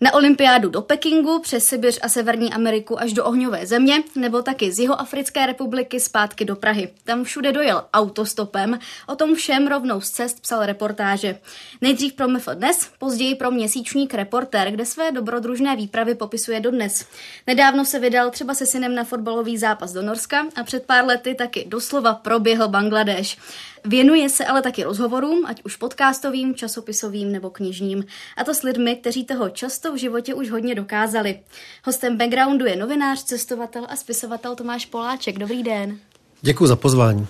[0.00, 4.72] Na olympiádu do Pekingu, přes Sibiř a Severní Ameriku až do ohňové země, nebo taky
[4.72, 6.90] z jeho Africké republiky zpátky do Prahy.
[7.04, 11.38] Tam všude dojel autostopem, o tom všem rovnou z cest psal reportáže.
[11.80, 17.06] Nejdřív pro MF dnes, později pro měsíčník Reporter, kde své dobrodružné výpravy popisuje dodnes.
[17.46, 21.34] Nedávno se vydal třeba se synem na fotbalový zápas do Norska a před pár lety
[21.34, 23.38] taky doslova proběhl Bangladeš.
[23.88, 28.04] Věnuje se ale taky rozhovorům, ať už podcastovým, časopisovým nebo knižním.
[28.36, 31.40] A to s lidmi, kteří toho často v životě už hodně dokázali.
[31.84, 35.38] Hostem backgroundu je novinář, cestovatel a spisovatel Tomáš Poláček.
[35.38, 35.98] Dobrý den.
[36.40, 37.26] Děkuji za pozvání.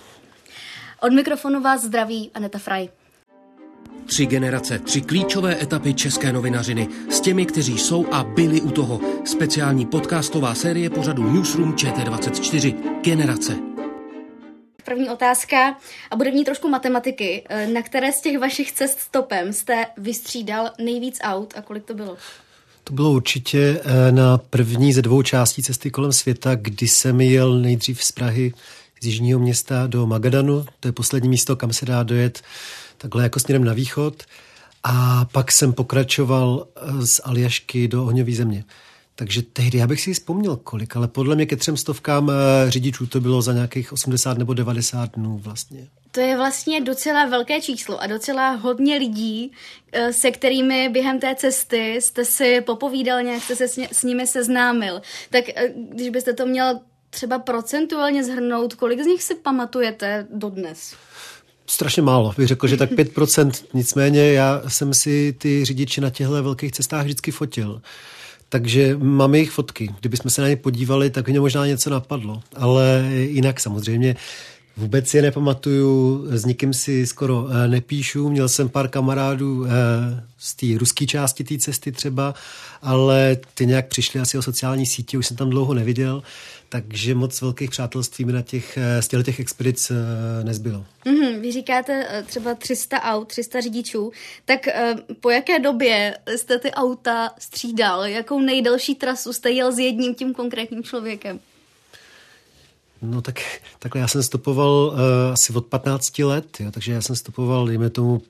[1.00, 2.88] Od mikrofonu vás zdraví Aneta Fraj.
[4.06, 9.00] Tři generace, tři klíčové etapy české novinařiny s těmi, kteří jsou a byli u toho.
[9.24, 12.74] Speciální podcastová série pořadu Newsroom ČT24.
[13.02, 13.77] Generace.
[14.88, 15.76] První otázka
[16.10, 17.44] a bude v ní trošku matematiky.
[17.72, 22.16] Na které z těch vašich cest stopem jste vystřídal nejvíc aut a kolik to bylo?
[22.84, 27.58] To bylo určitě eh, na první ze dvou částí cesty kolem světa, kdy jsem jel
[27.58, 28.52] nejdřív z Prahy
[29.00, 32.42] z jižního města do Magadanu, to je poslední místo, kam se dá dojet
[32.98, 34.22] takhle jako směrem na východ.
[34.84, 38.64] A pak jsem pokračoval eh, z Aljašky do ohňové země.
[39.18, 43.06] Takže tehdy já bych si vzpomněl kolik, ale podle mě ke třem stovkám eh, řidičů
[43.06, 45.88] to bylo za nějakých 80 nebo 90 dnů vlastně.
[46.10, 49.52] To je vlastně docela velké číslo a docela hodně lidí,
[49.92, 55.02] eh, se kterými během té cesty jste si popovídal, nějak jste se s nimi seznámil.
[55.30, 56.80] Tak eh, když byste to měl
[57.10, 60.94] třeba procentuálně zhrnout, kolik z nich si pamatujete dodnes?
[61.66, 63.50] Strašně málo, bych řekl, že tak 5%.
[63.74, 67.82] Nicméně já jsem si ty řidiče na těchto velkých cestách vždycky fotil.
[68.48, 69.94] Takže máme jejich fotky.
[70.00, 72.42] Kdybychom se na ně podívali, tak mě možná něco napadlo.
[72.56, 74.16] Ale jinak samozřejmě
[74.78, 78.28] Vůbec je nepamatuju, s nikým si skoro eh, nepíšu.
[78.30, 79.70] Měl jsem pár kamarádů eh,
[80.38, 82.34] z té ruské části té cesty třeba,
[82.82, 86.22] ale ty nějak přišli asi o sociální sítě, už jsem tam dlouho neviděl,
[86.68, 89.92] takže moc velkých přátelství mi na těch, eh, z těch expedic
[90.42, 90.84] nezbylo.
[91.06, 94.12] Mm-hmm, vy říkáte třeba 300 aut, 300 řidičů,
[94.44, 94.60] tak
[95.20, 98.04] po jaké době jste ty auta střídal?
[98.04, 101.40] Jakou nejdelší trasu jste jel s jedním tím konkrétním člověkem?
[103.02, 103.40] No tak
[103.78, 105.00] takhle já jsem stopoval uh,
[105.32, 108.22] asi od 15 let, jo, takže já jsem stopoval, dejme tomu,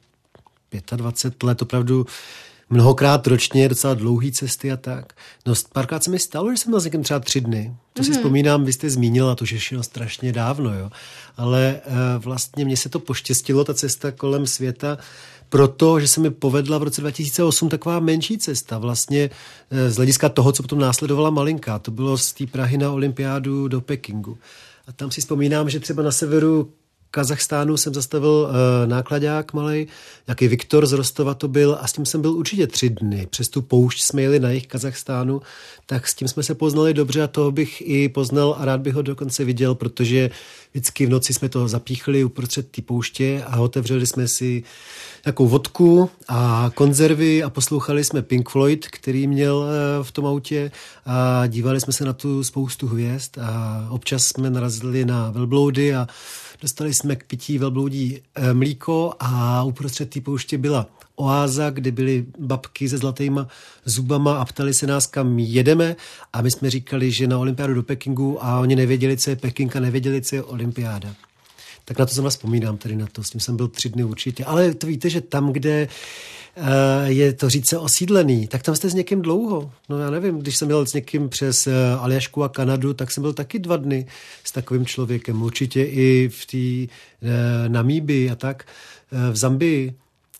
[0.96, 2.06] 25 let, opravdu
[2.70, 5.12] mnohokrát ročně, docela dlouhé cesty a tak.
[5.46, 7.74] No párkrát se mi stalo, že jsem byl s někým třeba tři dny.
[7.92, 8.04] To mm-hmm.
[8.04, 8.18] si mhm.
[8.18, 10.90] vzpomínám, vy jste zmínila, to že šlo strašně dávno, jo.
[11.36, 14.98] Ale uh, vlastně mně se to poštěstilo, ta cesta kolem světa,
[15.48, 19.30] proto, že se mi povedla v roce 2008 taková menší cesta, vlastně
[19.70, 21.78] eh, z hlediska toho, co potom následovala malinká.
[21.78, 24.38] To bylo z té Prahy na olympiádu do Pekingu.
[24.86, 26.72] A tam si vzpomínám, že třeba na severu
[27.10, 29.86] Kazachstánu jsem zastavil uh, nákladák malý,
[30.28, 33.26] jaký Viktor z Rostova to byl a s tím jsem byl určitě tři dny.
[33.30, 35.40] Přes tu poušť jsme jeli na jich Kazachstánu,
[35.86, 38.94] tak s tím jsme se poznali dobře a toho bych i poznal a rád bych
[38.94, 40.30] ho dokonce viděl, protože
[40.72, 44.62] vždycky v noci jsme to zapíchli uprostřed té pouště a otevřeli jsme si
[45.26, 50.70] nějakou vodku a konzervy a poslouchali jsme Pink Floyd, který měl uh, v tom autě
[51.06, 56.06] a dívali jsme se na tu spoustu hvězd a občas jsme narazili na velbloudy a
[56.62, 60.86] Dostali jsme k pití velbloudí eh, mlíko a uprostřed té pouště byla
[61.16, 63.48] oáza, kde byly babky se zlatýma
[63.84, 65.96] zubama a ptali se nás, kam jedeme
[66.32, 69.76] a my jsme říkali, že na olympiádu do Pekingu a oni nevěděli, co je Peking
[69.76, 71.27] a nevěděli, co je olympiáda.
[71.88, 73.22] Tak na to vás vzpomínám, tady na to.
[73.22, 74.44] S tím jsem byl tři dny určitě.
[74.44, 75.88] Ale to víte, že tam, kde
[76.60, 79.72] Eh, je to říce osídlený, tak tam jste s někým dlouho.
[79.88, 83.22] No já nevím, když jsem byl s někým přes eh, Aljašku a Kanadu, tak jsem
[83.22, 84.06] byl taky dva dny
[84.44, 85.42] s takovým člověkem.
[85.42, 86.92] Určitě i v té
[87.22, 88.66] eh, Namíbii a tak,
[89.32, 89.94] v Zambii.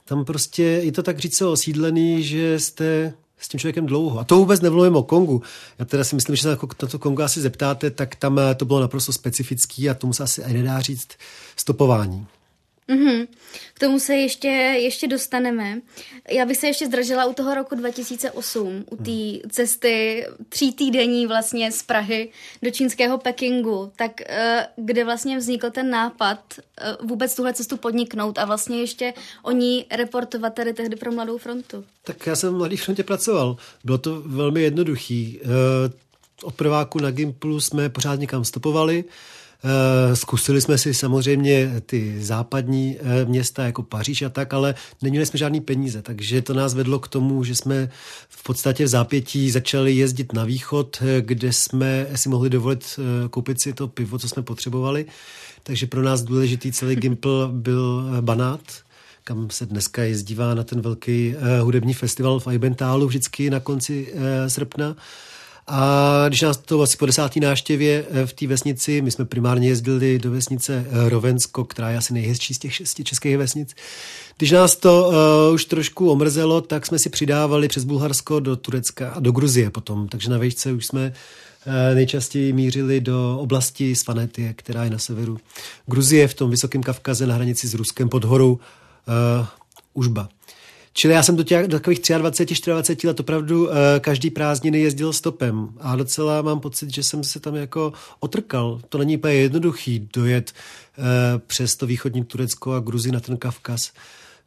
[0.04, 4.18] Tam prostě je to tak říct osídlený, že jste s tím člověkem dlouho.
[4.18, 5.42] A to vůbec nemluvím o Kongu.
[5.78, 6.48] Já teda si myslím, že se
[6.82, 10.52] na to Kongo asi zeptáte, tak tam to bylo naprosto specifický a tomu se asi
[10.52, 11.08] nedá říct
[11.56, 12.26] stopování.
[12.88, 13.26] Mm-hmm.
[13.74, 15.80] K tomu se ještě, ještě dostaneme.
[16.30, 21.72] Já bych se ještě zdržela u toho roku 2008, u té cesty tří týdení vlastně
[21.72, 22.30] z Prahy
[22.62, 28.38] do čínského Pekingu, tak eh, kde vlastně vznikl ten nápad eh, vůbec tuhle cestu podniknout
[28.38, 31.84] a vlastně ještě o ní reportovat tady tehdy pro Mladou frontu.
[32.04, 33.56] Tak já jsem v Mladé frontě pracoval.
[33.84, 35.40] Bylo to velmi jednoduchý.
[35.42, 36.08] Eh,
[36.42, 39.04] od prváku na Gimplu jsme pořád někam stopovali,
[40.14, 45.38] zkusili jsme si samozřejmě ty západní eh, města jako Paříž a tak, ale neměli jsme
[45.38, 47.90] žádný peníze, takže to nás vedlo k tomu, že jsme
[48.28, 52.98] v podstatě v zápětí začali jezdit na východ, eh, kde jsme si mohli dovolit
[53.30, 55.06] koupit si to pivo, co jsme potřebovali.
[55.62, 58.60] Takže pro nás důležitý celý Gimpl byl Banát,
[59.24, 64.14] kam se dneska jezdívá na ten velký hudební festival v Eibentálu vždycky na konci
[64.46, 64.96] srpna.
[65.70, 69.68] A když nás to asi po desátý náštěvě eh, v té vesnici, my jsme primárně
[69.68, 73.74] jezdili do vesnice eh, Rovensko, která je asi nejhezčí z těch šesti českých vesnic,
[74.36, 79.10] když nás to uh, už trošku omrzelo, tak jsme si přidávali přes Bulharsko do Turecka
[79.10, 80.08] a do Gruzie potom.
[80.08, 81.12] Takže na vejšce už jsme
[81.94, 85.38] nejčastěji mířili do oblasti Svanetie, která je na severu
[85.86, 88.58] Gruzie, v tom vysokém Kavkaze na hranici s Ruskem pod horou uh,
[89.94, 90.28] Užba.
[91.00, 95.12] Čili já jsem do, těch, do takových 23, 24 let opravdu uh, každý prázdniny jezdil
[95.12, 98.80] stopem a docela mám pocit, že jsem se tam jako otrkal.
[98.88, 100.52] To není úplně jednoduchý dojet
[100.98, 101.04] uh,
[101.46, 103.92] přes to východní Turecko a Gruzi na ten Kavkaz.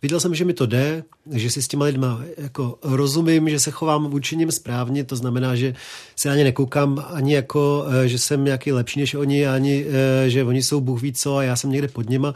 [0.01, 3.71] Viděl jsem, že mi to jde, že si s těma lidma jako rozumím, že se
[3.71, 5.75] chovám vůči nim správně, to znamená, že
[6.15, 9.85] se ani nekoukám ani jako, eh, že jsem nějaký lepší než oni, ani
[10.27, 12.33] že oni jsou Bůh ví co a já jsem někde pod nima.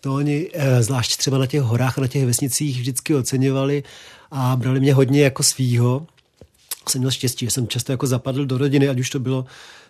[0.00, 3.82] To oni, eh, zvlášť třeba na těch horách a na těch vesnicích, vždycky oceňovali
[4.30, 6.06] a brali mě hodně jako svýho.
[6.88, 9.46] Jsem měl štěstí, že jsem často jako zapadl do rodiny, ať už to bylo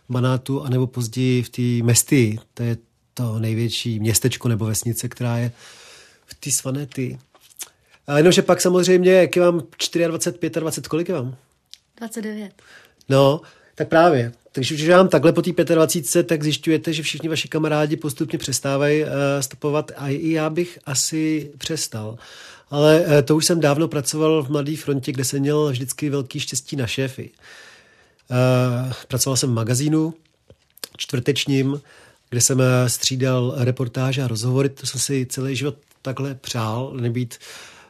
[0.08, 2.38] v Manátu, anebo později v té Mesty.
[2.54, 2.76] To je
[3.14, 5.52] to největší městečko nebo vesnice, která je
[6.26, 7.18] v té Svanety.
[8.06, 9.62] A jenomže pak samozřejmě, jak je vám
[10.06, 11.36] 24, 25, kolik je vám?
[11.96, 12.52] 29.
[13.08, 13.40] No,
[13.78, 14.32] tak právě.
[14.52, 19.02] Takže když vám takhle po té 25, tak zjišťujete, že všichni vaši kamarádi postupně přestávají
[19.02, 19.08] uh,
[19.40, 22.18] stopovat a i já bych asi přestal.
[22.70, 26.40] Ale uh, to už jsem dávno pracoval v Mladé frontě, kde jsem měl vždycky velký
[26.40, 27.30] štěstí na šéfy.
[28.30, 30.14] Uh, pracoval jsem v magazínu
[30.96, 31.80] čtvrtečním,
[32.30, 34.68] kde jsem střídal reportáže a rozhovory.
[34.68, 37.38] To jsem si celý život takhle přál, nebýt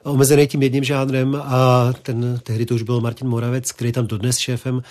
[0.03, 4.39] omezený tím jedním žánrem a ten, tehdy to už byl Martin Moravec, který tam dodnes
[4.39, 4.83] šéfem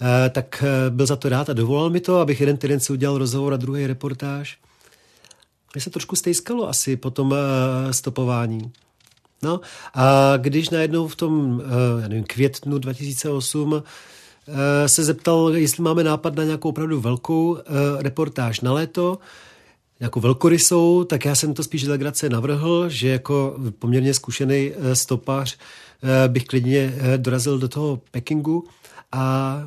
[0.00, 2.92] Eh, tak eh, byl za to rád a dovolal mi to, abych jeden týden si
[2.92, 4.58] udělal rozhovor a druhý reportáž.
[5.74, 8.72] Mně se trošku stejskalo asi po tom eh, stopování.
[9.42, 9.60] No
[9.94, 11.62] a když najednou v tom,
[12.02, 13.82] já nevím, květnu 2008
[14.86, 17.58] se zeptal, jestli máme nápad na nějakou opravdu velkou
[17.98, 19.18] reportáž na léto,
[20.00, 25.58] jako velkorysou, tak já jsem to spíš legrace navrhl, že jako poměrně zkušený stopař
[26.28, 28.64] bych klidně dorazil do toho Pekingu
[29.12, 29.58] a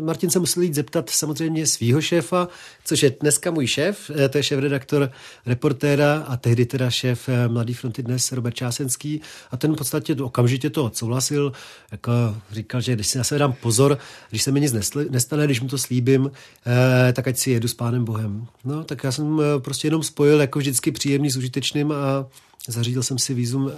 [0.00, 2.48] Martin se musel jít zeptat samozřejmě svého šéfa,
[2.84, 5.10] což je dneska můj šéf, eh, to je šéf redaktor
[5.46, 9.20] reportéra a tehdy teda šéf eh, Mladý fronty dnes Robert Čásenský
[9.50, 11.52] a ten v podstatě okamžitě to odsouhlasil,
[11.92, 12.12] jako
[12.52, 13.98] říkal, že když si na sebe dám pozor,
[14.30, 14.72] když se mi nic
[15.10, 16.30] nestane, když mu to slíbím,
[16.66, 18.46] eh, tak ať si jedu s pánem Bohem.
[18.64, 22.26] No, tak já jsem prostě jenom spojil jako vždycky příjemný s užitečným a
[22.68, 23.72] zařídil jsem si výzum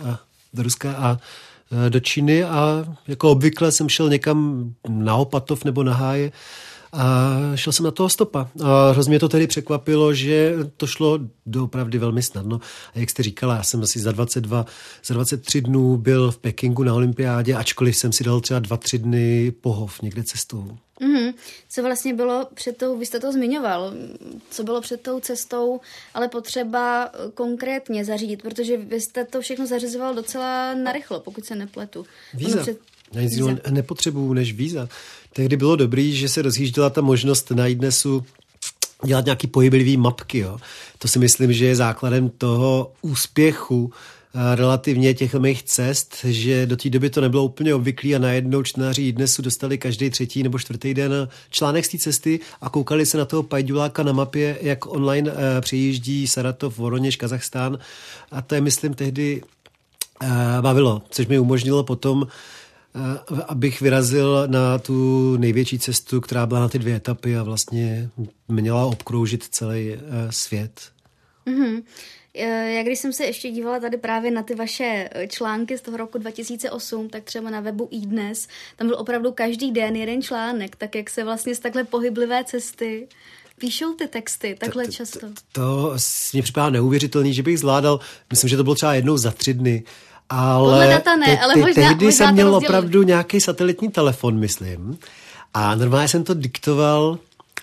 [0.54, 1.18] do Ruska a
[1.88, 6.32] do Číny a jako obvykle jsem šel někam na Opatov nebo na Háje
[6.92, 8.48] a šel jsem na toho stopa.
[8.64, 12.60] A hrozně mě to tedy překvapilo, že to šlo doopravdy velmi snadno.
[12.94, 14.66] A jak jste říkala, já jsem asi za 22,
[15.04, 19.50] za 23 dnů byl v Pekingu na olympiádě, ačkoliv jsem si dal třeba 2-3 dny
[19.50, 20.78] pohov někde cestou.
[21.00, 21.34] Mm-hmm.
[21.68, 23.92] Co vlastně bylo před tou, vy jste to zmiňoval,
[24.50, 25.80] co bylo před tou cestou,
[26.14, 31.54] ale potřeba eh, konkrétně zařídit, protože vy jste to všechno zařizoval docela narychlo, pokud se
[31.54, 32.06] nepletu.
[32.34, 32.62] Víza.
[32.62, 32.78] Před...
[33.12, 34.88] Já nic nepotřebuju než víza.
[35.32, 38.24] Tehdy bylo dobrý, že se rozjížděla ta možnost na dnesu
[39.04, 40.38] dělat nějaký pohyblivý mapky.
[40.38, 40.58] Jo.
[40.98, 43.92] To si myslím, že je základem toho úspěchu
[44.54, 49.12] relativně těch mých cest, že do té doby to nebylo úplně obvyklé a najednou čtenáři
[49.12, 53.24] dnesu dostali každý třetí nebo čtvrtý den článek z té cesty a koukali se na
[53.24, 57.78] toho pajduláka na mapě, jak online uh, přijíždí Saratov, Voroněž, Kazachstán
[58.30, 59.42] a to je, myslím, tehdy
[60.22, 60.28] uh,
[60.60, 62.26] bavilo, což mi umožnilo potom
[63.48, 68.10] abych vyrazil na tu největší cestu, která byla na ty dvě etapy a vlastně
[68.48, 69.98] měla obkroužit celý uh,
[70.30, 70.80] svět.
[71.46, 71.82] Mm-hmm.
[72.34, 75.80] Eh, já když jsem se ještě dívala tady právě na ty vaše eh, články z
[75.80, 80.22] toho roku 2008, tak třeba na webu i dnes, tam byl opravdu každý den jeden
[80.22, 83.08] článek, tak jak se vlastně z takhle pohyblivé cesty
[83.58, 85.20] píšou ty texty takhle to, často?
[85.20, 85.96] To, to, to
[86.32, 89.82] mě připadá neuvěřitelný, že bych zvládal, myslím, že to bylo třeba jednou za tři dny,
[90.30, 94.38] ale, Podle data ne, te, ale možná, tehdy možná jsem měl opravdu nějaký satelitní telefon,
[94.38, 94.98] myslím.
[95.54, 97.18] A normálně jsem to diktoval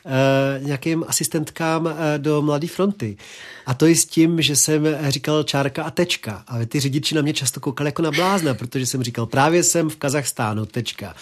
[0.06, 3.18] Uh, nějakým asistentkám uh, do Mladé fronty.
[3.66, 6.44] A to i s tím, že jsem říkal čárka a tečka.
[6.48, 9.90] A ty řidiči na mě často koukali jako na blázna, protože jsem říkal, právě jsem
[9.90, 11.16] v Kazachstánu, tečka.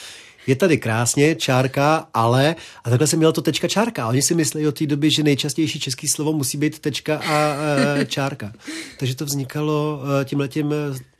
[0.47, 4.05] Je tady krásně, čárka, ale, a takhle jsem měl to tečka čárka.
[4.05, 7.55] A oni si mysleli od té doby, že nejčastější český slovo musí být tečka a
[7.97, 8.53] uh, čárka.
[8.99, 10.73] Takže to vznikalo tímhletím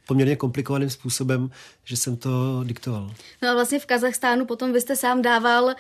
[0.08, 1.50] poměrně komplikovaným způsobem,
[1.84, 3.12] že jsem to diktoval.
[3.42, 5.74] No a vlastně v Kazachstánu potom vy jste sám dával uh,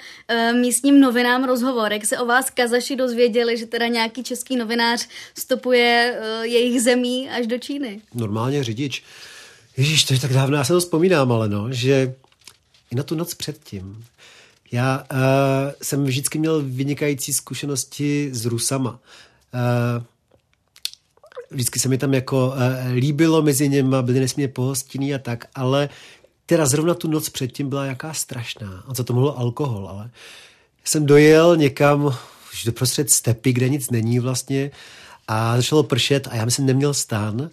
[0.59, 1.93] místním novinám rozhovor.
[1.93, 7.29] Jak se o vás Kazaši dozvěděli, že teda nějaký český novinář stopuje uh, jejich zemí
[7.29, 8.01] až do Číny?
[8.13, 9.03] Normálně řidič.
[9.77, 12.15] Ježíš, to je tak dávno, já se to vzpomínám, ale no, že
[12.91, 14.05] i na tu noc předtím.
[14.71, 15.17] Já uh,
[15.81, 18.89] jsem vždycky měl vynikající zkušenosti s Rusama.
[18.89, 20.03] Uh,
[21.55, 25.89] vždycky se mi tam jako uh, líbilo mezi něma, byli nesmírně pohostinní a tak, ale
[26.45, 28.83] teda zrovna tu noc předtím byla jaká strašná.
[28.87, 30.09] A co to mohlo alkohol, ale
[30.85, 32.05] jsem dojel někam
[32.53, 34.71] už doprostřed stepy, kde nic není vlastně
[35.27, 37.49] a začalo pršet a já jsem neměl stan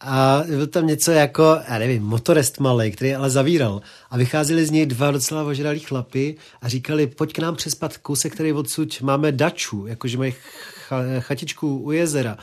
[0.00, 3.80] a byl tam něco jako, já nevím, motorest malý, který ale zavíral.
[4.10, 8.34] A vycházeli z něj dva docela ožralí chlapy a říkali, pojď k nám přespat kousek,
[8.34, 10.34] který odsud máme daču, jakože mají
[11.20, 12.38] chatičku u jezera.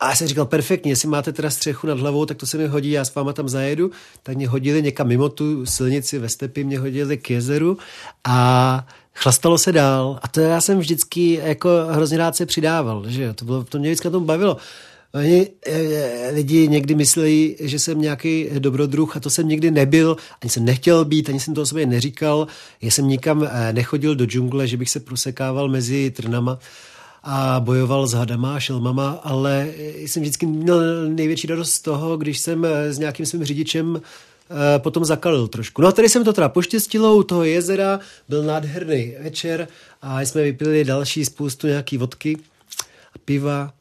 [0.00, 2.66] A já jsem říkal, perfektně, jestli máte teda střechu nad hlavou, tak to se mi
[2.66, 3.90] hodí, já s váma tam zajedu.
[4.22, 7.78] Tak mě hodili někam mimo tu silnici ve stepy, mě hodili k jezeru
[8.24, 10.18] a chlastalo se dál.
[10.22, 13.88] A to já jsem vždycky jako hrozně rád se přidával, že to, bylo, to mě
[13.88, 14.56] vždycky na tom bavilo.
[15.14, 20.50] Oni e, lidi někdy myslí, že jsem nějaký dobrodruh a to jsem nikdy nebyl, ani
[20.50, 22.46] jsem nechtěl být, ani jsem to o sobě neříkal.
[22.82, 26.58] Já jsem nikam e, nechodil do džungle, že bych se prosekával mezi trnama
[27.26, 32.38] a bojoval s hadama a šelmama, ale jsem vždycky měl největší radost z toho, když
[32.38, 34.00] jsem s nějakým svým řidičem
[34.78, 35.82] potom zakalil trošku.
[35.82, 39.68] No a tady jsem to teda poštěstilo u toho jezera, byl nádherný večer
[40.02, 42.38] a jsme vypili další spoustu nějaký vodky
[43.14, 43.72] a piva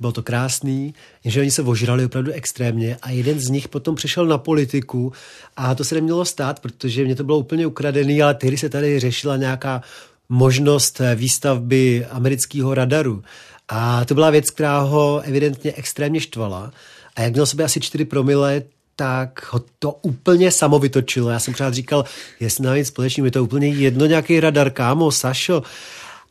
[0.00, 4.26] bylo to krásný, že oni se ožrali opravdu extrémně a jeden z nich potom přišel
[4.26, 5.12] na politiku
[5.56, 9.00] a to se nemělo stát, protože mě to bylo úplně ukradený, ale tehdy se tady
[9.00, 9.82] řešila nějaká
[10.28, 13.22] možnost výstavby amerického radaru.
[13.68, 16.72] A to byla věc, která ho evidentně extrémně štvala.
[17.16, 18.62] A jak měl sobě asi 4 promile,
[18.96, 21.30] tak ho to úplně samo vytočilo.
[21.30, 22.04] Já jsem pořád říkal,
[22.40, 25.62] jestli na nic společného, je to úplně jedno nějaký radar, kámo, Sašo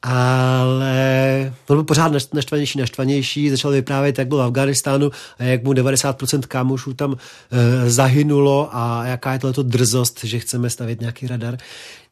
[0.04, 5.74] ale on byl pořád naštvanější, naštvanější, začal vyprávět, jak byl v Afganistánu a jak mu
[5.74, 7.16] 90% kámošů tam
[7.52, 11.58] e, zahynulo a jaká je tohleto drzost, že chceme stavět nějaký radar.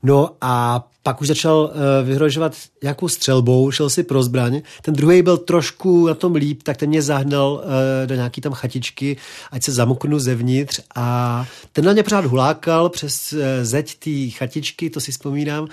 [0.03, 4.61] No a pak už začal e, vyhrožovat nějakou střelbou, šel si pro zbraň.
[4.81, 7.63] Ten druhý byl trošku na tom líp, tak ten mě zahnal
[8.03, 9.17] e, do nějaký tam chatičky,
[9.51, 14.89] ať se zamoknu zevnitř a ten na mě pořád hulákal přes e, zeď té chatičky,
[14.89, 15.67] to si vzpomínám.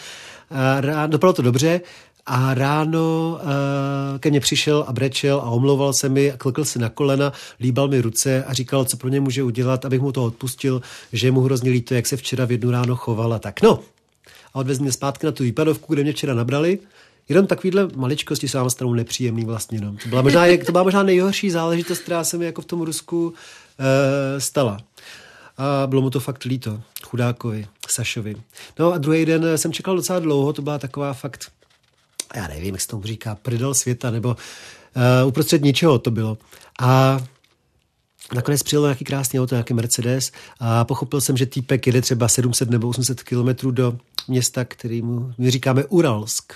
[0.94, 1.80] A dopadlo to dobře.
[2.30, 6.78] A ráno uh, ke mně přišel a brečel a omlouval se mi a klkl se
[6.78, 10.24] na kolena, líbal mi ruce a říkal, co pro ně může udělat, abych mu to
[10.24, 10.82] odpustil,
[11.12, 13.62] že mu hrozně líto, jak se včera v jednu ráno choval a tak.
[13.62, 13.78] No,
[14.54, 16.78] a odvez mě zpátky na tu výpadovku, kde mě včera nabrali.
[17.28, 19.80] Jenom takovýhle maličkosti se vám stanou nepříjemný vlastně.
[19.80, 19.96] No.
[20.02, 23.26] To, byla možná, to byla možná nejhorší záležitost, která se mi jako v tom Rusku
[23.28, 23.34] uh,
[24.38, 24.78] stala.
[25.58, 28.36] A bylo mu to fakt líto, chudákovi, Sašovi.
[28.78, 31.50] No a druhý den jsem čekal docela dlouho, to byla taková fakt
[32.34, 36.38] já nevím, jak se tomu říká, prdel světa, nebo uh, uprostřed ničeho to bylo.
[36.80, 37.20] A
[38.34, 42.70] Nakonec přijel nějaký krásný auto, nějaký Mercedes a pochopil jsem, že týpek jede třeba 700
[42.70, 46.52] nebo 800 kilometrů do města, který mu my říkáme Uralsk.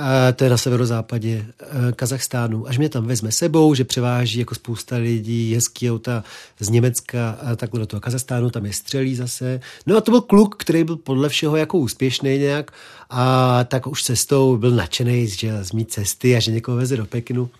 [0.00, 2.68] A to je na severozápadě eh, Kazachstánu.
[2.68, 6.24] Až mě tam vezme sebou, že převáží jako spousta lidí hezký auta
[6.60, 9.60] z Německa a takhle do toho Kazachstánu, tam je střelí zase.
[9.86, 12.70] No a to byl kluk, který byl podle všeho jako úspěšný nějak
[13.10, 17.06] a tak už cestou byl nadšený že z mý cesty a že někoho veze do
[17.06, 17.50] Pekinu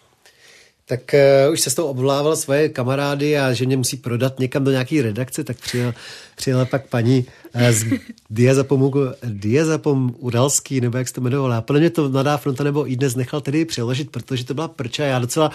[0.88, 1.14] tak
[1.46, 4.70] uh, už se s tou obvolával svoje kamarády a že mě musí prodat někam do
[4.70, 5.94] nějaké redakce, tak přijel,
[6.36, 7.26] přijela pak paní
[7.70, 7.84] z
[8.30, 8.92] Diazapomu,
[9.24, 11.44] Diazapom Uralský, nebo jak se to.
[11.52, 14.68] A podle mě to Mladá fronta nebo i dnes nechal tedy přeložit, protože to byla
[14.68, 15.04] prča.
[15.04, 15.50] Já docela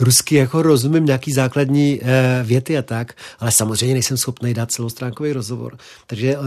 [0.00, 2.08] rusky jako rozumím nějaký základní uh,
[2.42, 5.78] věty a tak, ale samozřejmě nejsem schopný dát celostránkový rozhovor.
[6.06, 6.44] Takže uh,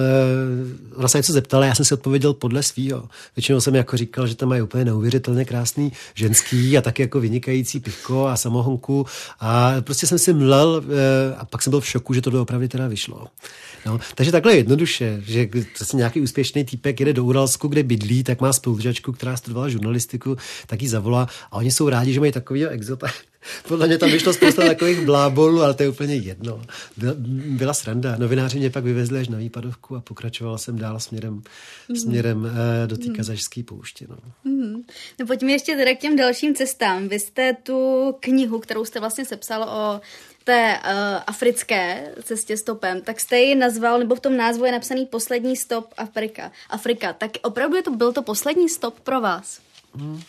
[0.95, 3.09] ona se něco zeptala, já jsem si odpověděl podle svýho.
[3.35, 7.79] Většinou jsem jako říkal, že tam mají úplně neuvěřitelně krásný ženský a taky jako vynikající
[7.79, 9.05] pivko a samohonku
[9.39, 12.67] a prostě jsem si mlel eh, a pak jsem byl v šoku, že to opravdu
[12.67, 13.27] teda vyšlo.
[13.85, 18.41] No, takže takhle jednoduše že zase nějaký úspěšný týpek jede do Uralsku, kde bydlí, tak
[18.41, 22.69] má spolužačku, která studovala žurnalistiku, tak ji zavolá a oni jsou rádi, že mají takovýho
[22.69, 23.07] exota.
[23.67, 26.61] Podle mě tam vyšlo spousta takových blábolů, ale to je úplně jedno.
[26.97, 27.13] Byla,
[27.47, 28.15] byla sranda.
[28.17, 31.41] Novináři mě pak vyvezli až na výpadovku a pokračoval jsem dál směrem,
[31.89, 31.95] mm.
[31.95, 32.51] směrem uh,
[32.85, 33.15] do té mm.
[33.15, 34.05] kazašské pouště.
[34.09, 34.17] No.
[34.43, 34.81] Mm.
[35.19, 37.07] no pojďme ještě teda k těm dalším cestám.
[37.07, 40.01] Vy jste tu knihu, kterou jste vlastně sepsal o
[40.47, 45.05] té uh, africké cestě stopem, tak jste ji nazval, nebo v tom názvu je napsaný
[45.05, 46.51] poslední stop Afrika.
[46.69, 47.13] Afrika.
[47.13, 49.59] Tak opravdu je to, byl to poslední stop pro vás?
[49.95, 50.21] Mm.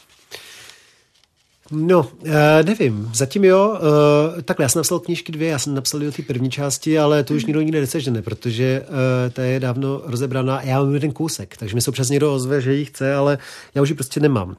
[1.70, 2.28] No, uh,
[2.62, 3.10] nevím.
[3.14, 3.78] Zatím jo.
[3.80, 7.24] Uh, takhle, já jsem napsal knížky dvě, já jsem napsal do té první části, ale
[7.24, 10.62] to už nikdo nikdy necežene, protože uh, ta je dávno rozebraná.
[10.62, 13.38] Já mám jeden kousek, takže mi se občas někdo ozve, že ji chce, ale
[13.74, 14.56] já už ji prostě nemám.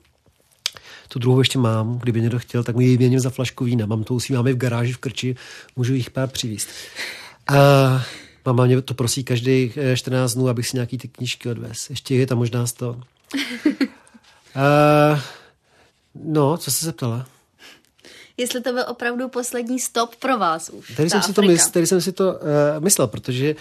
[1.11, 3.85] Tu druhou ještě mám, kdyby někdo chtěl, tak mi ji měním za flašku vína.
[3.85, 5.35] Mám to usí, máme v garáži v Krči,
[5.75, 6.69] můžu jich pár přivíst.
[7.51, 7.57] Uh,
[8.45, 11.89] Mama mě to prosí každý 14 dnů, abych si nějaký ty knížky odvez.
[11.89, 12.89] Ještě je tam možná 100.
[12.89, 12.99] Uh,
[16.15, 17.25] No, co jsi se ptala?
[18.37, 20.95] Jestli to byl opravdu poslední stop pro vás už.
[20.95, 22.39] Tady, jsem si, to mysl, tady jsem si to uh,
[22.79, 23.55] myslel, protože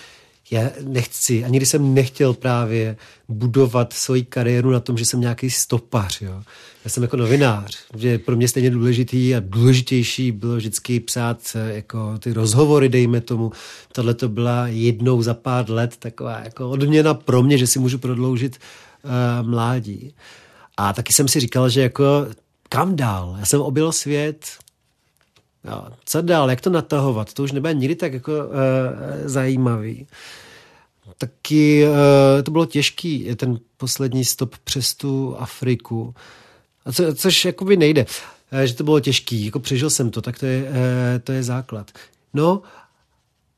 [0.51, 2.97] já nechci, ani když jsem nechtěl právě
[3.29, 6.21] budovat svoji kariéru na tom, že jsem nějaký stopař.
[6.23, 6.43] Jo.
[6.85, 11.75] Já jsem jako novinář, že pro mě stejně důležitý a důležitější bylo vždycky psát eh,
[11.75, 13.53] jako ty rozhovory, dejme tomu.
[13.93, 17.99] Tohle to byla jednou za pár let taková jako odměna pro mě, že si můžu
[17.99, 18.59] prodloužit
[19.05, 20.15] uh, mládí.
[20.77, 22.27] A taky jsem si říkal, že jako
[22.69, 23.37] kam dál?
[23.39, 24.47] Já jsem objel svět,
[25.71, 27.33] jo, co dál, jak to natahovat?
[27.33, 28.53] To už nebude nikdy tak jako uh,
[29.25, 30.07] zajímavý.
[31.19, 36.15] Taky uh, to bylo těžký, ten poslední stop přes tu Afriku.
[36.85, 38.07] A co, což jakoby nejde.
[38.53, 40.69] Uh, že to bylo těžký, jako přežil jsem to, tak to je, uh,
[41.25, 41.91] to je základ.
[42.35, 42.63] No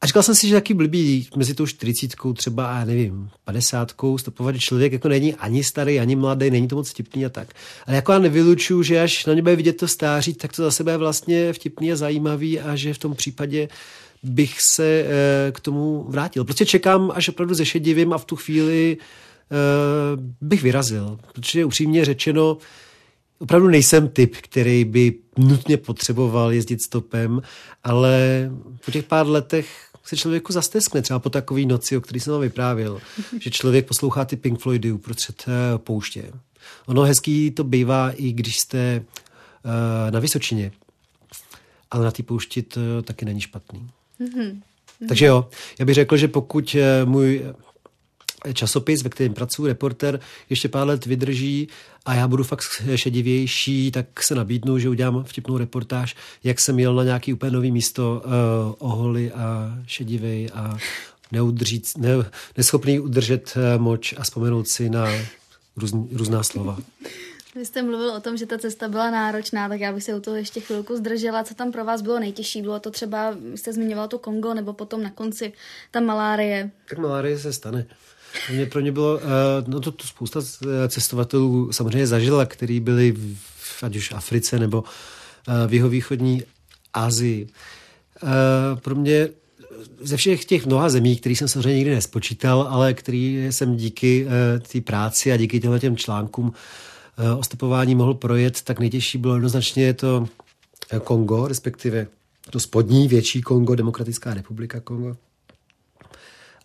[0.02, 4.59] a říkal jsem si, že taky blbý mezi tou čtyřicítkou třeba, já nevím, padesátkou stopovat,
[4.59, 7.49] člověk jako není ani starý, ani mladý, není to moc vtipný a tak.
[7.87, 10.92] Ale jako já nevylučuju, že až na něbe vidět to stáří, tak to za sebe
[10.92, 13.69] je vlastně vtipný a zajímavý a že v tom případě
[14.23, 15.07] bych se e,
[15.52, 16.45] k tomu vrátil.
[16.45, 19.57] Prostě čekám, až opravdu zešedivím a v tu chvíli e,
[20.40, 21.19] bych vyrazil.
[21.33, 22.59] Protože upřímně řečeno,
[23.38, 27.42] opravdu nejsem typ, který by nutně potřeboval jezdit stopem,
[27.85, 28.50] ale
[28.85, 32.43] po těch pár letech se člověku zasteskne, třeba po takové noci, o který jsem vám
[32.43, 33.00] vyprávěl,
[33.41, 36.32] že člověk poslouchá ty Pink Floydy uprostřed uh, pouště.
[36.87, 40.73] Ono hezký to bývá i když jste uh, na Vysočině,
[41.91, 43.91] ale na té poušti to taky není špatný.
[44.21, 44.61] Mm-hmm.
[45.08, 47.43] Takže jo, já bych řekl, že pokud uh, můj
[48.53, 51.69] časopis, ve kterém pracuji, reporter, ještě pár let vydrží
[52.07, 56.95] a já budu fakt šedivější, tak se nabídnu, že udělám vtipnou reportáž, jak jsem jel
[56.95, 58.33] na nějaký úplně nový místo uh,
[58.79, 60.76] oholy a šedivej a
[61.33, 62.11] neudržít, ne,
[62.57, 65.07] neschopný udržet uh, moč a vzpomenout si na
[65.76, 66.79] různ, různá slova.
[67.55, 70.21] Vy jste mluvil o tom, že ta cesta byla náročná, tak já bych se u
[70.21, 71.45] toho ještě chvilku zdržela.
[71.45, 72.63] Co tam pro vás bylo nejtěžší?
[72.63, 75.53] Bylo to třeba, jste zmiňoval to Kongo, nebo potom na konci
[75.91, 76.71] ta malárie?
[76.89, 77.87] Tak malárie se stane.
[78.52, 79.25] Mě pro ně bylo, eh,
[79.66, 83.12] no to, to spousta eh, cestovatelů samozřejmě zažila, který byli
[83.56, 84.84] v, ať už v Africe nebo
[85.49, 86.43] eh, v jeho východní
[86.95, 87.49] Asii.
[88.82, 89.28] Pro mě
[90.00, 94.26] ze všech těch mnoha zemí, který jsem samozřejmě nikdy nespočítal, ale který jsem díky
[94.73, 96.52] té práci a díky těmhle těm článkům
[97.38, 100.26] o stepování mohl projet, tak nejtěžší bylo jednoznačně to
[101.04, 102.06] Kongo, respektive
[102.50, 105.16] to spodní větší Kongo, Demokratická republika Kongo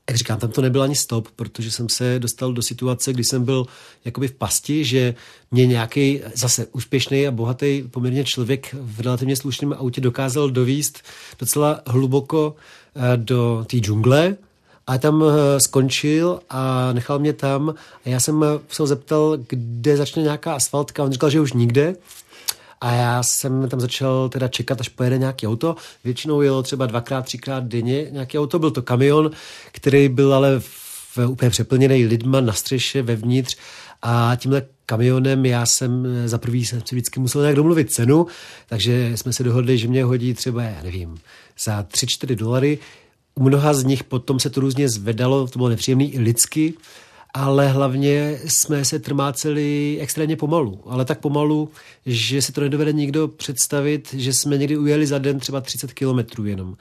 [0.10, 3.46] jak říkám, tam to nebyl ani stop, protože jsem se dostal do situace, kdy jsem
[3.46, 3.66] byl
[4.06, 5.16] jakoby v pasti, že
[5.52, 11.00] mě nějaký zase úspěšný a bohatý poměrně člověk v relativně slušném autě dokázal dovíst
[11.40, 12.56] docela hluboko
[12.96, 14.38] eh, do té džungle,
[14.88, 17.70] a tam eh, skončil a nechal mě tam
[18.06, 21.04] a já jsem se ho zeptal, kde začne nějaká asfaltka.
[21.04, 21.96] On říkal, že už nikde.
[22.86, 25.76] A já jsem tam začal teda čekat, až pojede nějaký auto.
[26.04, 28.60] Většinou jelo třeba dvakrát, třikrát denně nějaký auto.
[28.60, 29.32] Byl to kamion,
[29.72, 33.58] který byl ale v, úplně přeplněný lidma na střeše, vevnitř.
[34.02, 38.28] A tímhle kamionem já jsem za prvý jsem si vždycky musel nějak domluvit cenu,
[38.70, 41.18] takže jsme se dohodli, že mě hodí třeba, já nevím,
[41.64, 42.80] za 3-4 dolary.
[43.36, 46.74] U mnoha z nich potom se to různě zvedalo, to bylo nepříjemný i lidsky,
[47.36, 50.80] ale hlavně jsme se trmáceli extrémně pomalu.
[50.86, 51.70] Ale tak pomalu,
[52.06, 56.46] že si to nedovede nikdo představit, že jsme někdy ujeli za den třeba 30 kilometrů
[56.46, 56.78] jenom.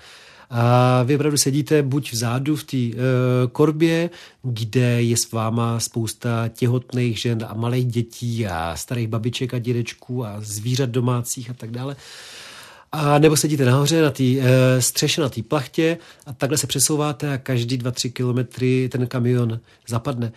[0.51, 2.93] A vy opravdu sedíte buď vzadu v té uh,
[3.53, 4.11] korbě,
[4.43, 10.25] kde je s váma spousta těhotných žen a malých dětí a starých babiček a dědečků
[10.25, 11.97] a zvířat domácích a tak dále.
[12.97, 17.33] A nebo sedíte nahoře na té e, střeše, na té plachtě a takhle se přesouváte
[17.33, 20.33] a každý dva, tři kilometry ten kamion zapadne.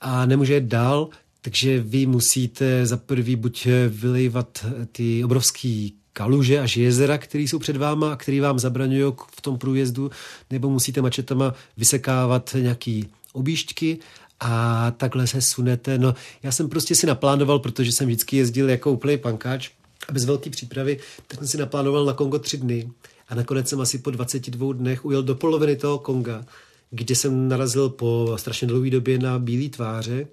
[0.00, 1.08] A nemůže jít dál,
[1.40, 7.76] takže vy musíte za prvý buď vylejvat ty obrovský kaluže až jezera, které jsou před
[7.76, 10.10] váma a které vám zabraňují v tom průjezdu,
[10.50, 13.98] nebo musíte mačetama vysekávat nějaký objížďky
[14.40, 15.98] a takhle se sunete.
[15.98, 19.70] No, já jsem prostě si naplánoval, protože jsem vždycky jezdil jako úplný pankáč
[20.12, 22.90] bez velké přípravy, tak jsem si naplánoval na Kongo tři dny
[23.28, 26.44] a nakonec jsem asi po 22 dnech ujel do poloviny toho Konga,
[26.90, 30.26] kde jsem narazil po strašně dlouhé době na bílé tváře.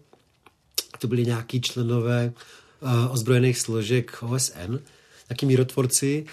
[1.00, 2.34] To byli nějaký členové
[2.82, 4.80] uh, ozbrojených složek OSN,
[5.28, 6.26] taky mírotvorci,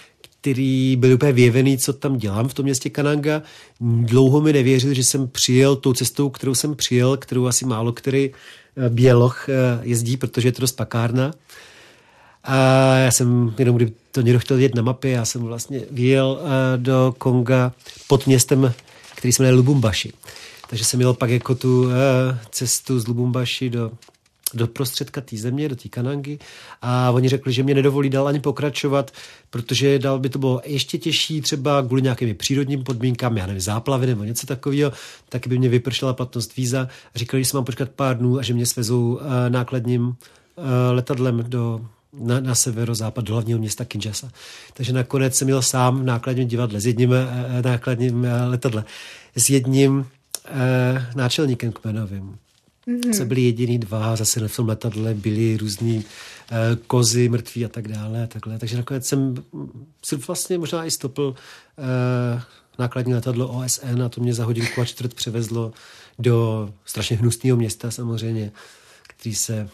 [0.47, 3.43] který byl úplně vyjevený, co tam dělám v tom městě Kananga.
[3.81, 8.31] Dlouho mi nevěřil, že jsem přijel tou cestou, kterou jsem přijel, kterou asi málo který
[8.31, 11.33] eh, běloch eh, jezdí, protože je to dost pakárna.
[12.47, 12.55] A
[12.97, 16.79] já jsem, jenom kdyby to někdo chtěl vidět na mapě, já jsem vlastně vyjel eh,
[16.79, 17.73] do Konga
[18.09, 18.73] pod městem,
[19.15, 20.13] který se jmenuje Lubumbashi.
[20.69, 21.89] Takže jsem měl pak jako tu
[22.51, 23.91] cestu z Lubumbashi do
[24.55, 26.39] do prostředka té země, do té Kanangy
[26.83, 29.11] a oni řekli, že mě nedovolí dál ani pokračovat,
[29.51, 34.07] protože dál by to bylo ještě těžší, třeba kvůli nějakými přírodním podmínkám, já nevím, záplavy
[34.07, 34.93] nebo něco takového,
[35.29, 36.89] tak by mě vypršela platnost víza.
[37.15, 40.17] Říkali, že se mám počkat pár dnů a že mě svezou uh, nákladním
[40.93, 41.81] letadlem do
[42.13, 44.31] na, na severozápad do hlavního města Kinshasa.
[44.75, 47.17] Takže nakonec jsem měl sám v nákladním divadle s jedním uh,
[47.63, 48.85] nákladním uh, letadle,
[49.37, 50.07] s jedním uh,
[51.15, 52.39] náčelníkem kmenovým.
[52.89, 53.13] Mm-hmm.
[53.13, 56.05] Se byli jediný dva, zase v tom letadle byli různý uh,
[56.87, 58.25] kozy, mrtví a tak dále.
[58.25, 58.59] A takhle.
[58.59, 59.35] Takže nakonec jsem
[60.05, 62.43] si vlastně možná i stopil uh,
[62.79, 65.73] nákladní letadlo OSN a to mě za hodinku a čtvrt převezlo
[66.19, 68.53] do strašně hnusného města samozřejmě,
[69.09, 69.69] který se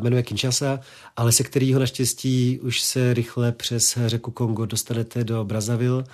[0.00, 0.80] jmenuje Kinshasa,
[1.16, 6.04] ale se kterého naštěstí už se rychle přes řeku Kongo dostanete do Brazzaville,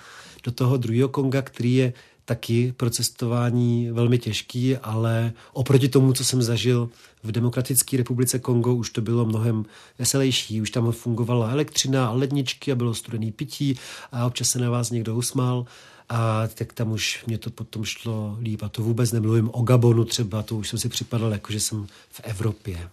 [0.43, 1.93] do toho druhého Konga, který je
[2.25, 6.89] taky pro cestování velmi těžký, ale oproti tomu, co jsem zažil
[7.23, 9.65] v Demokratické republice Kongo, už to bylo mnohem
[9.99, 10.61] veselější.
[10.61, 13.77] Už tam fungovala elektřina a ledničky a bylo studený pití
[14.11, 15.65] a občas se na vás někdo usmál.
[16.09, 18.63] A tak tam už mě to potom šlo líp.
[18.63, 21.87] A to vůbec nemluvím o Gabonu třeba, to už jsem si připadal, jako že jsem
[22.09, 22.89] v Evropě.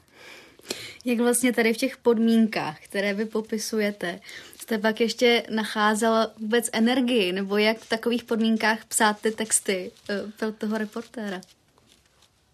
[1.08, 4.20] Jak vlastně tady v těch podmínkách, které vy popisujete,
[4.60, 10.14] jste pak ještě nacházel vůbec energii, nebo jak v takových podmínkách psát ty texty eh,
[10.38, 11.40] pro toho reportéra?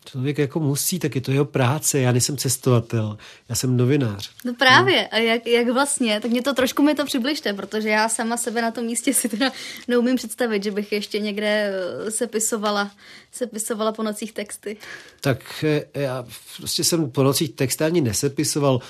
[0.05, 2.01] Člověk jako musí, tak je to jeho práce.
[2.01, 4.31] Já nejsem cestovatel, já jsem novinář.
[4.45, 8.09] No právě, a jak, jak vlastně, tak mě to trošku mi to přibližte, protože já
[8.09, 9.53] sama sebe na tom místě si teda
[9.89, 11.73] neumím představit, že bych ještě někde
[12.07, 12.91] eh, sepisovala,
[13.33, 14.77] sepisovala po nocích texty.
[15.21, 18.81] Tak eh, já prostě jsem po nocích texty ani nesepisoval.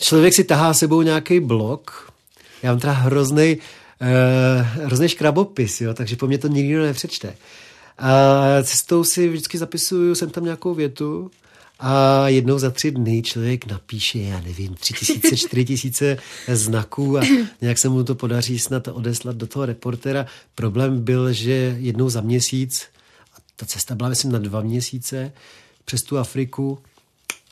[0.00, 2.12] Člověk si tahá sebou nějaký blok,
[2.62, 3.58] já mám teda hrozný,
[4.00, 7.36] uh, hrozný škrabopis, jo, takže po mně to nikdo nepřečte.
[7.98, 11.30] A cestou si vždycky zapisuju, jsem tam nějakou větu
[11.78, 17.22] a jednou za tři dny člověk napíše, já nevím, tři tisíce, čtyři tisíce znaků a
[17.60, 20.26] nějak se mu to podaří snad odeslat do toho reportera.
[20.54, 22.86] Problém byl, že jednou za měsíc,
[23.34, 25.32] a ta cesta byla myslím na dva měsíce,
[25.84, 26.78] přes tu Afriku,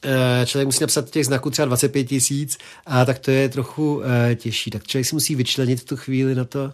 [0.03, 4.03] Eh, člověk musí napsat těch znaků třeba 25 tisíc a tak to je trochu uh,
[4.35, 4.71] těžší.
[4.71, 6.73] Tak člověk si musí vyčlenit tu chvíli na to.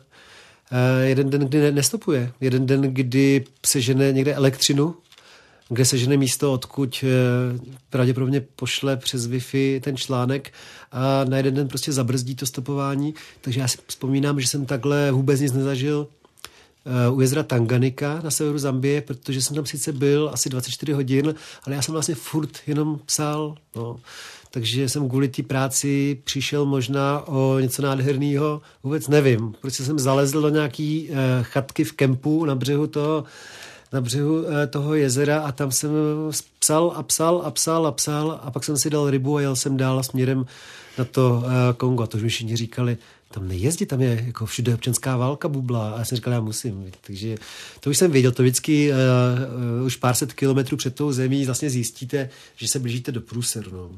[0.73, 2.33] Uh, jeden den, kdy nestopuje.
[2.41, 4.95] Jeden den, kdy se žene někde elektřinu,
[5.69, 10.53] kde se žene místo, odkud uh, pravděpodobně pošle přes Wi-Fi ten článek
[10.93, 13.15] a na jeden den prostě zabrzdí to stopování.
[13.41, 16.09] Takže já si vzpomínám, že jsem takhle vůbec nic nezažil
[17.13, 21.35] u jezera Tanganika na severu Zambie, protože jsem tam sice byl asi 24 hodin,
[21.67, 23.55] ale já jsem vlastně furt jenom psal.
[23.77, 24.01] No.
[24.55, 29.55] Takže jsem kvůli té práci přišel možná o něco nádherného, vůbec nevím.
[29.61, 33.25] Prostě jsem zalezl do nějaký uh, chatky v kempu na břehu toho,
[33.93, 35.91] na břehu uh, toho jezera a tam jsem
[36.59, 39.57] psal a psal a psal a psal a pak jsem si dal rybu a jel
[39.57, 40.47] jsem dál směrem
[40.99, 42.03] na to uh, Kongo.
[42.03, 42.97] A to už mi všichni říkali,
[43.31, 46.91] tam nejezdí, tam je jako všude občanská válka bubla a já jsem říkal, já musím.
[47.07, 47.37] Takže
[47.81, 48.97] to už jsem věděl, to vždycky uh,
[49.81, 53.71] uh, už pár set kilometrů před tou zemí vlastně zjistíte, že se blížíte do průseru.
[53.73, 53.91] No.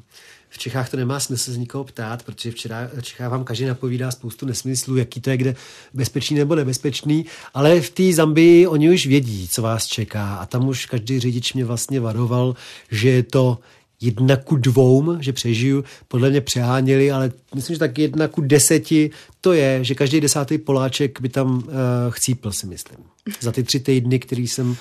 [0.54, 4.46] V Čechách to nemá smysl z nikoho ptát, protože včera Čechách vám každý napovídá spoustu
[4.46, 5.54] nesmyslů, jaký to je kde
[5.94, 10.34] bezpečný nebo nebezpečný, ale v té Zambii oni už vědí, co vás čeká.
[10.34, 12.56] A tam už každý řidič mě vlastně varoval,
[12.90, 13.58] že je to
[14.00, 19.10] jedna ku dvou, že přežiju, podle mě přeháněli, ale myslím, že tak jedna ku deseti.
[19.40, 21.62] To je, že každý desátý Poláček by tam uh,
[22.10, 22.98] chcípl, si myslím.
[23.40, 24.76] Za ty tři týdny, který jsem uh,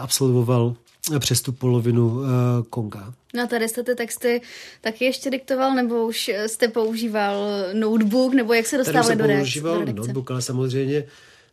[0.00, 0.74] absolvoval
[1.18, 2.24] přes tu polovinu uh,
[2.70, 3.14] Konga.
[3.34, 4.40] No a tady jste ty texty
[4.80, 9.84] taky ještě diktoval, nebo už jste používal notebook, nebo jak se dostávali do, reakce, používal
[9.84, 11.04] do notebook, ale samozřejmě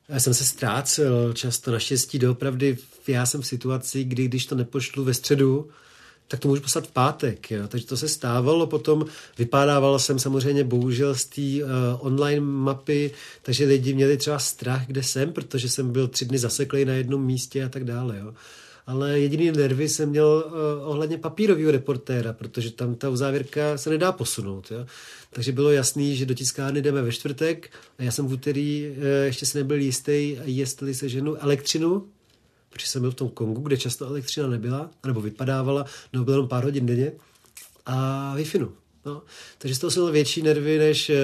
[0.10, 2.78] já jsem se ztrácel často naštěstí doopravdy.
[3.08, 5.70] Já jsem v situaci, kdy když to nepošlu ve středu,
[6.28, 7.52] tak to můžu poslat v pátek.
[7.52, 7.68] Jo.
[7.68, 9.06] Takže to se stávalo, potom
[9.38, 13.12] vypadával jsem samozřejmě bohužel z té uh, online mapy,
[13.42, 17.26] takže lidi měli třeba strach, kde jsem, protože jsem byl tři dny zaseklý na jednom
[17.26, 18.18] místě a tak dále.
[18.20, 18.34] Jo.
[18.88, 24.12] Ale jediný nervy jsem měl uh, ohledně papírového reportéra, protože tam ta uzávěrka se nedá
[24.12, 24.72] posunout.
[24.72, 24.86] Jo.
[25.30, 29.04] Takže bylo jasný, že do tiskárny jdeme ve čtvrtek a já jsem v úterý uh,
[29.26, 32.08] ještě si nebyl jistý, jestli se ženu elektřinu,
[32.70, 36.48] protože jsem byl v tom Kongu, kde často elektřina nebyla, nebo vypadávala, nebo bylo jenom
[36.48, 37.12] pár hodin denně,
[37.86, 38.46] a wi
[39.06, 39.22] No,
[39.58, 41.16] takže z toho jsem měl větší nervy než eh,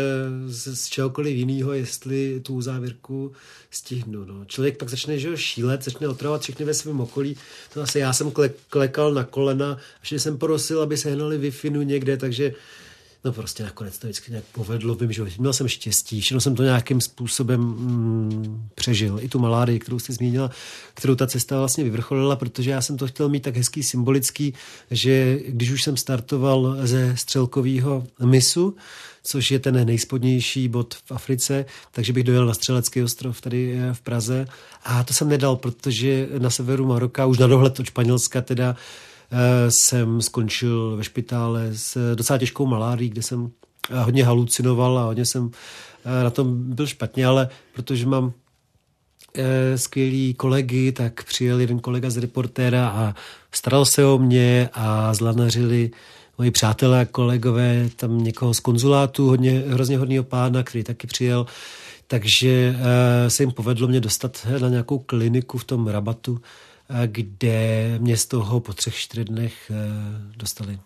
[0.45, 3.31] z, z čehokoliv jiného, jestli tu závěrku
[3.71, 4.25] stihnu.
[4.25, 4.45] No.
[4.45, 7.37] Člověk pak začne že, šílet, začne otravovat všechny ve svém okolí.
[7.73, 11.51] To asi já jsem kle, klekal na kolena, až jsem prosil, aby se hnali wi
[11.83, 12.53] někde, takže
[13.23, 16.63] No prostě nakonec to vždycky nějak povedlo, vím, že měl jsem štěstí, všechno jsem to
[16.63, 19.19] nějakým způsobem mm, přežil.
[19.21, 20.51] I tu malárii, kterou jsi zmínila,
[20.93, 24.53] kterou ta cesta vlastně vyvrcholila, protože já jsem to chtěl mít tak hezký, symbolický,
[24.91, 28.75] že když už jsem startoval ze střelkového misu,
[29.23, 33.93] což je ten nejspodnější bod v Africe, takže bych dojel na Střelecký ostrov tady eh,
[33.93, 34.47] v Praze.
[34.83, 38.75] A to jsem nedal, protože na severu Maroka, už na dohled od Španělska teda,
[39.69, 43.51] jsem skončil ve špitále s docela těžkou malárií, kde jsem
[43.89, 45.51] eh, hodně halucinoval a hodně jsem
[46.05, 48.33] eh, na tom byl špatně, ale protože mám
[49.75, 53.15] skvělý kolegy, tak přijel jeden kolega z reportéra a
[53.51, 55.91] staral se o mě a zlanařili
[56.37, 61.45] moji přátelé a kolegové tam někoho z konzulátu, hodně, hrozně hodného pána, který taky přijel.
[62.07, 62.75] Takže
[63.27, 66.41] se jim povedlo mě dostat na nějakou kliniku v tom rabatu,
[67.05, 69.75] kde mě z toho po třech, čtyřech dnech eh,
[70.37, 70.79] dostali.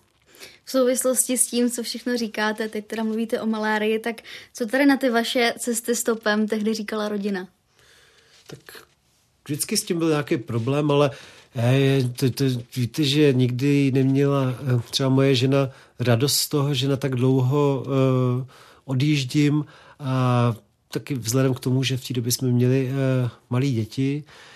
[0.65, 4.15] V souvislosti s tím, co všechno říkáte, teď teda mluvíte o malárii, tak
[4.53, 7.47] co tady na ty vaše cesty stopem tehdy říkala rodina?
[8.47, 8.59] Tak
[9.45, 11.11] vždycky s tím byl nějaký problém, ale
[11.71, 12.43] je, to, to,
[12.75, 17.83] víte, že nikdy neměla eh, třeba moje žena radost z toho, že na tak dlouho
[17.85, 18.47] uh,
[18.85, 19.65] odjíždím
[19.99, 20.53] a
[20.91, 24.52] taky vzhledem k tomu, že v té době jsme měli uh, malé děti, Eh,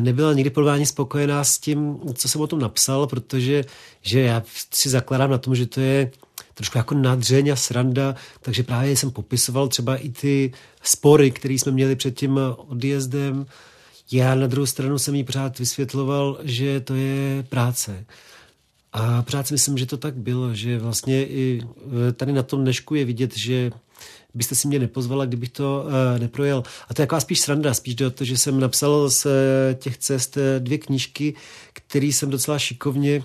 [0.00, 3.64] nebyla nikdy podle spokojená s tím, co jsem o tom napsal, protože
[4.02, 4.42] že já
[4.74, 6.10] si zakládám na tom, že to je
[6.54, 11.72] trošku jako nadřeň a sranda, takže právě jsem popisoval třeba i ty spory, které jsme
[11.72, 13.46] měli před tím odjezdem.
[14.12, 18.04] Já na druhou stranu jsem jí pořád vysvětloval, že to je práce.
[18.92, 21.62] A pořád si myslím, že to tak bylo, že vlastně i
[22.08, 23.70] eh, tady na tom dnešku je vidět, že
[24.34, 26.62] byste si mě nepozvala, kdybych to uh, neprojel.
[26.88, 29.32] A to je taková spíš sranda, spíš do toho, že jsem napsal z uh,
[29.74, 31.34] těch cest uh, dvě knížky,
[31.72, 33.22] které jsem docela šikovně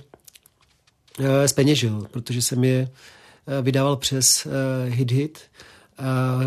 [1.20, 4.52] uh, speněžil, protože jsem je uh, vydával přes uh,
[4.93, 5.39] Hit Hit
[5.98, 6.39] a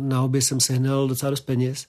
[0.00, 1.86] na obě jsem sehnal docela dost peněz.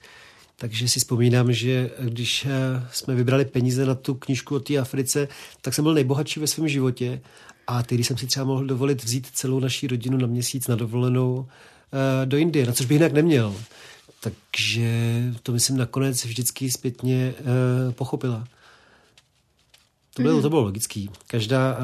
[0.55, 2.47] Takže si vzpomínám, že když
[2.91, 5.27] jsme vybrali peníze na tu knížku o té Africe,
[5.61, 7.21] tak jsem byl nejbohatší ve svém životě
[7.67, 11.47] a tehdy jsem si třeba mohl dovolit vzít celou naší rodinu na měsíc na dovolenou
[11.47, 11.78] Eh,
[12.25, 13.55] do Indie, na což bych jinak neměl.
[14.19, 18.47] Takže to myslím nakonec vždycky zpětně uh, pochopila.
[20.13, 20.41] To bylo, mm.
[20.41, 21.09] to bylo logický.
[21.27, 21.83] Každá, uh,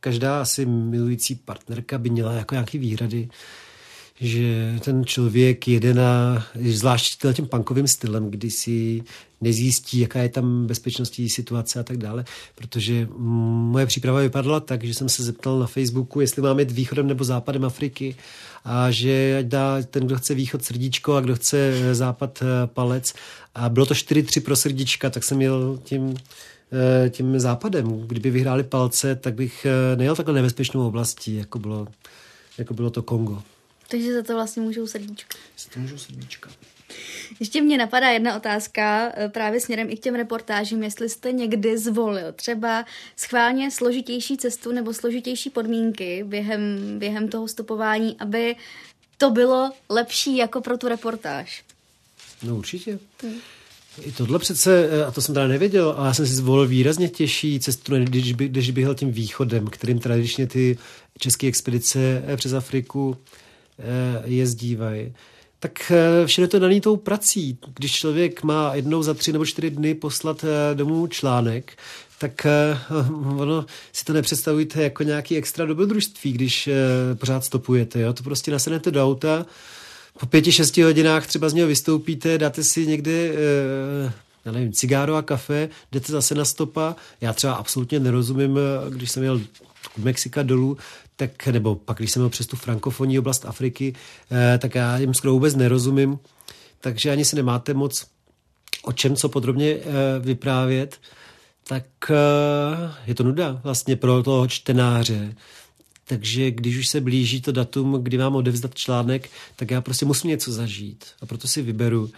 [0.00, 3.28] každá asi milující partnerka by měla jako nějaký výhrady,
[4.20, 9.02] že ten člověk jede na, zvlášť tím punkovým stylem, kdy si
[9.40, 14.94] nezjistí, jaká je tam bezpečnostní situace a tak dále, protože moje příprava vypadala tak, že
[14.94, 18.16] jsem se zeptal na Facebooku, jestli máme jít východem nebo západem Afriky
[18.64, 22.66] a že ať dá ten, kdo chce východ srdíčko a kdo chce eh, západ eh,
[22.66, 23.14] palec.
[23.54, 26.16] A bylo to 4-3 pro srdíčka, tak jsem jel tím
[26.72, 28.00] eh, tím západem.
[28.06, 31.86] Kdyby vyhráli palce, tak bych nejel takhle nebezpečnou oblastí, jako bylo,
[32.58, 33.42] jako bylo to Kongo.
[33.90, 35.38] Takže za to vlastně můžou srdíčka.
[35.58, 36.50] Za to můžou srdíčka.
[37.40, 41.78] Ještě mě napadá jedna otázka eh, právě směrem i k těm reportážím, jestli jste někdy
[41.78, 42.84] zvolil třeba
[43.16, 46.60] schválně složitější cestu nebo složitější podmínky během,
[46.98, 48.56] během toho stopování, aby
[49.18, 51.64] to bylo lepší jako pro tu reportáž.
[52.42, 52.98] No určitě.
[53.22, 53.40] Hmm.
[54.02, 57.08] I tohle přece, eh, a to jsem teda nevěděl, ale já jsem si zvolil výrazně
[57.08, 60.78] těžší cestu, když, by, když bych jel tím východem, kterým tradičně ty
[61.18, 63.16] české expedice eh, přes Afriku
[64.24, 65.12] jezdívají
[65.60, 67.58] tak eh, vše je to daný tou prací.
[67.74, 71.78] Když člověk má jednou za tři nebo čtyři dny poslat eh, domů článek,
[72.18, 72.78] tak eh,
[73.36, 76.68] ono si to nepředstavujte jako nějaký extra dobrodružství, když
[77.14, 78.00] pořád stopujete.
[78.00, 78.12] Jo?
[78.12, 79.46] To prostě nasednete do auta,
[80.20, 83.32] po pěti, šesti hodinách třeba z něho vystoupíte, dáte si někde
[84.44, 86.96] já nevím, cigáro a kafe, jdete zase na stopa.
[87.20, 89.40] Já třeba absolutně nerozumím, když jsem jel
[89.98, 90.76] Mexika dolů,
[91.16, 93.94] tak, nebo pak, když jsem jel přes tu frankofonní oblast Afriky,
[94.30, 96.18] eh, tak já jim skoro vůbec nerozumím,
[96.80, 98.06] takže ani si nemáte moc
[98.82, 99.82] o čem co podrobně eh,
[100.20, 101.00] vyprávět,
[101.68, 105.34] tak eh, je to nuda vlastně pro toho čtenáře.
[106.08, 110.30] Takže když už se blíží to datum, kdy mám odevzdat článek, tak já prostě musím
[110.30, 111.04] něco zažít.
[111.20, 112.10] A proto si vyberu uh,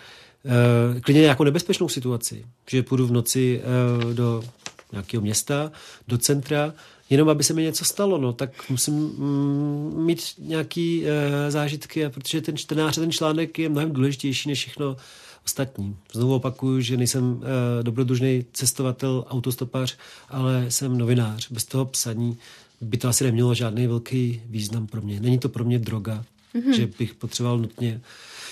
[1.00, 3.62] klidně nějakou nebezpečnou situaci, že půjdu v noci
[4.04, 4.44] uh, do
[4.92, 5.72] nějakého města,
[6.08, 6.74] do centra,
[7.10, 11.08] jenom aby se mi něco stalo, no, tak musím mm, mít nějaký uh,
[11.48, 14.96] zážitky, protože ten čtenář, ten článek je mnohem důležitější než všechno
[15.44, 15.96] ostatní.
[16.12, 17.42] Znovu opakuju, že nejsem uh,
[17.82, 19.96] dobrodružný cestovatel, autostopař,
[20.28, 21.50] ale jsem novinář.
[21.50, 22.38] Bez toho psaní
[22.80, 25.20] by to asi nemělo žádný velký význam pro mě.
[25.20, 26.76] Není to pro mě droga, mm-hmm.
[26.76, 28.00] že bych potřeboval nutně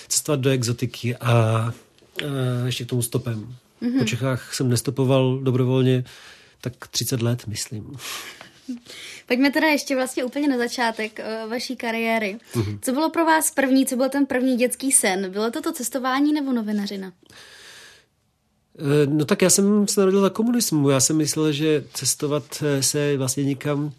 [0.07, 1.73] cestovat do exotiky a, a
[2.65, 3.55] ještě k tomu stopem.
[3.81, 3.99] Mm-hmm.
[3.99, 6.03] Po Čechách jsem nestopoval dobrovolně
[6.61, 7.97] tak 30 let, myslím.
[9.27, 12.37] Pojďme teda ještě vlastně úplně na začátek uh, vaší kariéry.
[12.53, 12.79] Mm-hmm.
[12.81, 15.31] Co bylo pro vás první, co byl ten první dětský sen?
[15.31, 17.11] Bylo to to cestování nebo novinařina?
[18.79, 20.89] Eh, no tak já jsem se narodil za komunismu.
[20.89, 23.91] Já jsem myslel, že cestovat eh, se vlastně nikam uh,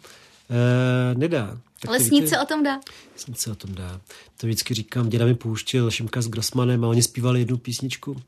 [1.13, 1.57] nedá.
[1.79, 2.79] Tak Ale snít se o tom dá.
[3.15, 4.01] Snít se o tom dá.
[4.37, 8.21] To vždycky říkám, děda mi pouštěl Šimka s Grossmanem a oni zpívali jednu písničku.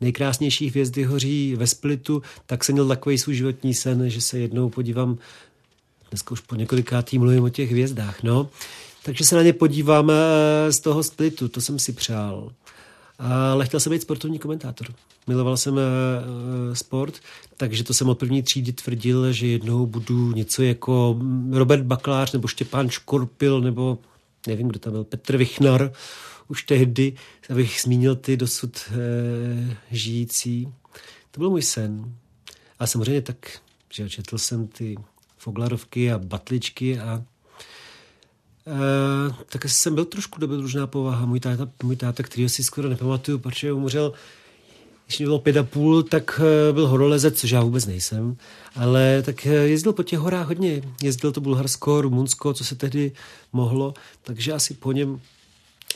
[0.00, 4.68] Nejkrásnější hvězdy hoří ve Splitu, tak jsem měl takový svůj životní sen, že se jednou
[4.68, 5.18] podívám
[6.12, 8.48] Dneska už po několikátý mluvím o těch hvězdách, no.
[9.02, 10.14] Takže se na ně podíváme
[10.70, 12.52] z toho splitu, to jsem si přál.
[13.18, 14.94] Ale chtěl jsem být sportovní komentátor.
[15.26, 15.80] Miloval jsem uh,
[16.72, 17.20] sport,
[17.56, 21.20] takže to jsem od první třídy tvrdil, že jednou budu něco jako
[21.50, 23.98] Robert Baklář nebo Štěpán Škorpil nebo
[24.46, 25.92] nevím, kdo tam byl, Petr Vichnar,
[26.48, 27.16] už tehdy,
[27.50, 28.78] abych zmínil ty dosud
[29.90, 30.68] žijící.
[31.30, 32.14] To byl můj sen.
[32.78, 33.58] A samozřejmě tak,
[33.90, 34.96] že četl jsem ty
[35.42, 37.22] foglarovky a batličky a
[38.66, 41.26] Uh, tak jsem byl trošku dobrodružná povaha.
[41.26, 44.12] Můj táta, můj táta, který si skoro nepamatuju, protože umřel,
[45.06, 48.36] když mě bylo pět a půl, tak uh, byl horolezec, což já vůbec nejsem,
[48.74, 50.82] ale tak uh, jezdil po těch horách hodně.
[51.02, 53.12] Jezdil to Bulharsko, Rumunsko, co se tehdy
[53.52, 55.20] mohlo, takže asi po něm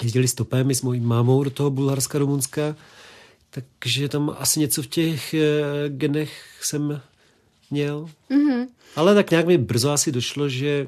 [0.03, 2.77] jezdili stopem s mojí mámou do toho Bulharska, Rumunska,
[3.51, 5.35] takže tam asi něco v těch
[5.89, 6.33] genech
[6.63, 7.01] jsem
[7.71, 8.09] měl.
[8.31, 8.67] Mm-hmm.
[8.97, 10.87] Ale tak nějak mi brzo asi došlo, že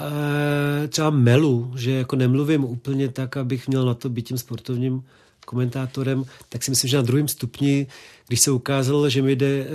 [0.00, 5.02] e, třeba melu, že jako nemluvím úplně tak, abych měl na to být tím sportovním
[5.46, 7.86] komentátorem, tak si myslím, že na druhém stupni,
[8.26, 9.66] když se ukázalo, že mi jde e,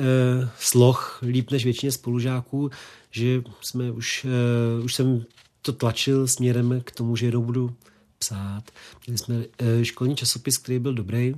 [0.60, 2.70] sloh líp než většině spolužáků,
[3.12, 5.26] že jsme už, e, už jsem
[5.62, 7.74] to tlačil směrem k tomu, že jednou budu
[8.20, 8.64] psát.
[9.08, 11.36] Měli jsme e, školní časopis, který byl dobrý,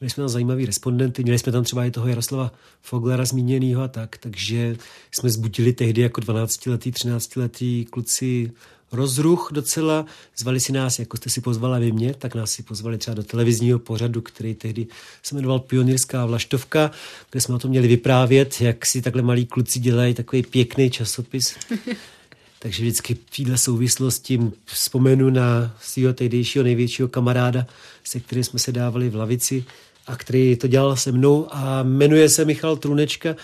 [0.00, 3.88] Měli jsme tam zajímavý respondenty, měli jsme tam třeba i toho Jaroslava Foglera zmíněného a
[3.88, 4.76] tak, takže
[5.12, 8.50] jsme zbudili tehdy jako 12-letý, 13-letý kluci
[8.92, 10.06] rozruch docela.
[10.36, 13.22] Zvali si nás, jako jste si pozvala vy mě, tak nás si pozvali třeba do
[13.22, 14.86] televizního pořadu, který tehdy
[15.22, 16.90] se jmenoval Pionýrská vlaštovka,
[17.30, 21.56] kde jsme o tom měli vyprávět, jak si takhle malí kluci dělají takový pěkný časopis.
[22.58, 27.66] Takže vždycky v této souvislosti vzpomenu na svého tehdejšího největšího kamaráda,
[28.04, 29.64] se kterým jsme se dávali v lavici
[30.10, 33.36] a který to dělal se mnou a jmenuje se Michal Trunečka,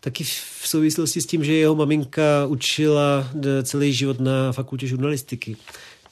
[0.00, 3.28] taky v souvislosti s tím, že jeho maminka učila
[3.62, 5.56] celý život na fakultě žurnalistiky.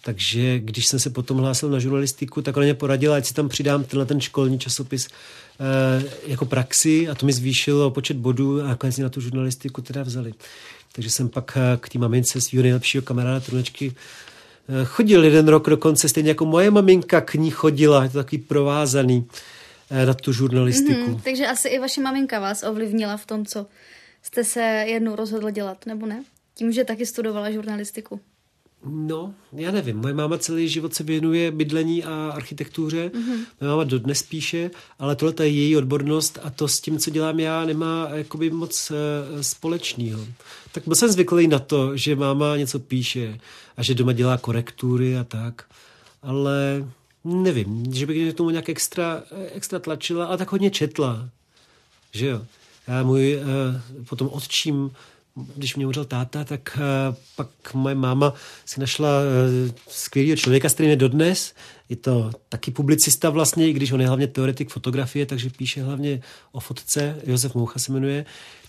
[0.05, 3.49] Takže když jsem se potom hlásil na žurnalistiku, tak ona mě poradila, ať si tam
[3.49, 8.67] přidám tenhle ten školní časopis e, jako praxi a to mi zvýšilo počet bodů a
[8.67, 10.35] nakonec na tu žurnalistiku teda vzali.
[10.93, 13.93] Takže jsem pak eh, k té mamince svého nejlepšího kamaráda Trunečky
[14.69, 18.39] eh, chodil jeden rok dokonce, stejně jako moje maminka k ní chodila, je to takový
[18.39, 19.62] provázaný eh,
[20.07, 21.01] na tu žurnalistiku.
[21.01, 23.67] Mm-hmm, takže asi i vaše maminka vás ovlivnila v tom, co
[24.23, 26.25] jste se jednou rozhodl dělat, nebo ne?
[26.55, 28.21] Tím, že taky studovala žurnalistiku.
[28.85, 29.97] No, já nevím.
[29.97, 33.11] Moje máma celý život se věnuje bydlení a architektuře.
[33.15, 33.39] Mm-hmm.
[33.61, 37.41] Moje máma dodnes píše, ale tohle je její odbornost a to s tím, co dělám
[37.41, 38.97] já, nemá jakoby moc uh,
[39.41, 40.27] společného.
[40.73, 43.39] Tak byl jsem zvyklý na to, že máma něco píše
[43.77, 45.65] a že doma dělá korektury a tak.
[46.23, 46.89] Ale
[47.25, 51.29] nevím, že bych tomu nějak extra, extra tlačila, ale tak hodně četla.
[52.13, 52.47] Že jo.
[52.89, 54.91] Já můj uh, potom otčím
[55.57, 60.75] když mě umřel táta, tak uh, pak moje máma si našla uh, skvělého člověka, s
[60.75, 61.55] kterým je dodnes.
[61.89, 66.23] Je to taky publicista vlastně, i když on je hlavně teoretik fotografie, takže píše hlavně
[66.53, 68.25] o fotce, Josef Moucha se jmenuje.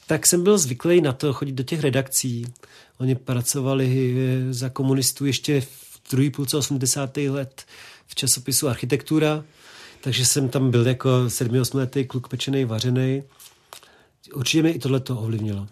[0.08, 2.46] Tak jsem byl zvyklý na to chodit do těch redakcí.
[2.98, 4.16] Oni pracovali
[4.50, 7.18] za komunistů ještě v druhé půlce 80.
[7.18, 7.66] let
[8.08, 9.44] v časopisu Architektura
[10.04, 13.24] takže jsem tam byl jako sedmi, osmiletý kluk pečený, vařený.
[14.34, 15.68] Určitě mě i tohle to ovlivnilo.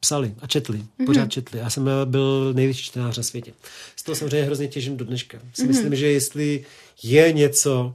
[0.00, 1.06] Psali a četli, mm-hmm.
[1.06, 1.58] pořád četli.
[1.58, 3.52] Já jsem byl největší čtenář na světě.
[3.96, 5.38] Z toho samozřejmě hrozně těžím do dneška.
[5.54, 5.68] Si mm-hmm.
[5.68, 6.64] myslím, že jestli
[7.02, 7.94] je něco,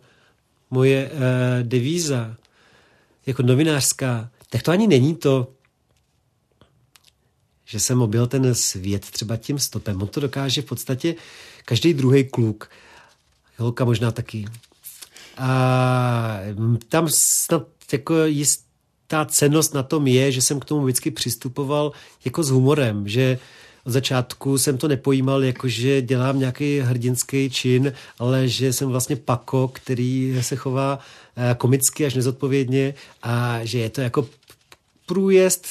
[0.69, 1.19] moje uh,
[1.61, 2.37] devíza
[3.25, 5.47] jako novinářská, tak to ani není to,
[7.65, 10.01] že jsem objel ten svět třeba tím stopem.
[10.01, 11.15] On to dokáže v podstatě
[11.65, 12.69] každý druhý kluk.
[13.57, 14.45] Holka možná taky.
[15.37, 16.39] A
[16.89, 21.91] tam snad jako jistá cenost na tom je, že jsem k tomu vždycky přistupoval
[22.25, 23.39] jako s humorem, že
[23.85, 29.15] od začátku jsem to nepojímal jako, že dělám nějaký hrdinský čin, ale že jsem vlastně
[29.15, 30.99] pako, který se chová
[31.35, 32.93] eh, komicky až nezodpovědně
[33.23, 34.27] a že je to jako
[35.05, 35.67] průjezd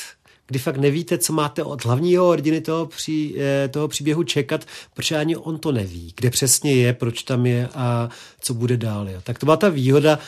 [0.47, 4.65] kdy fakt nevíte, co máte od hlavního hrdiny toho, pří, eh, toho příběhu čekat,
[4.95, 8.09] protože ani on to neví, kde přesně je, proč tam je a
[8.41, 9.09] co bude dál.
[9.09, 9.21] Jo.
[9.25, 10.19] Tak to byla ta výhoda,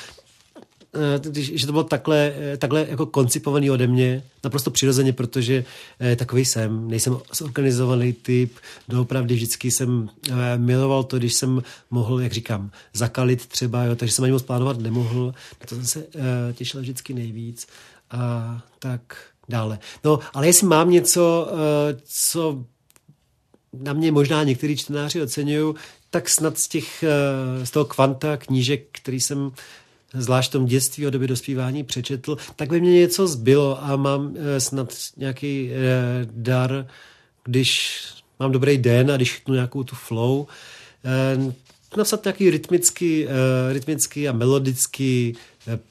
[0.94, 5.64] eh, že to bylo takhle, eh, takhle jako koncipovaný ode mě, naprosto přirozeně, protože
[6.16, 8.52] takový jsem, nejsem zorganizovaný typ,
[8.88, 10.08] doopravdy vždycky jsem
[10.56, 14.78] miloval to, když jsem mohl, jak říkám, zakalit třeba, jo, takže jsem ani moc plánovat
[14.78, 15.34] nemohl,
[15.68, 16.06] to jsem se
[16.54, 17.66] těšil vždycky nejvíc
[18.10, 19.16] a tak
[19.48, 19.78] dále.
[20.04, 22.64] No, ale jestli mám něco, eh, co
[23.72, 25.74] na mě možná některý čtenáři oceňují,
[26.10, 29.52] tak snad z, těch, eh, z toho kvanta knížek, který jsem
[30.14, 34.34] zvlášť v tom dětství a době dospívání přečetl, tak by mě něco zbylo a mám
[34.36, 35.70] eh, snad nějaký
[36.24, 36.86] dar,
[37.44, 38.00] když
[38.40, 40.46] mám dobrý den a když chytnu nějakou tu flow,
[41.96, 43.26] napsat nějaký rytmický,
[43.72, 45.36] rytmický a melodický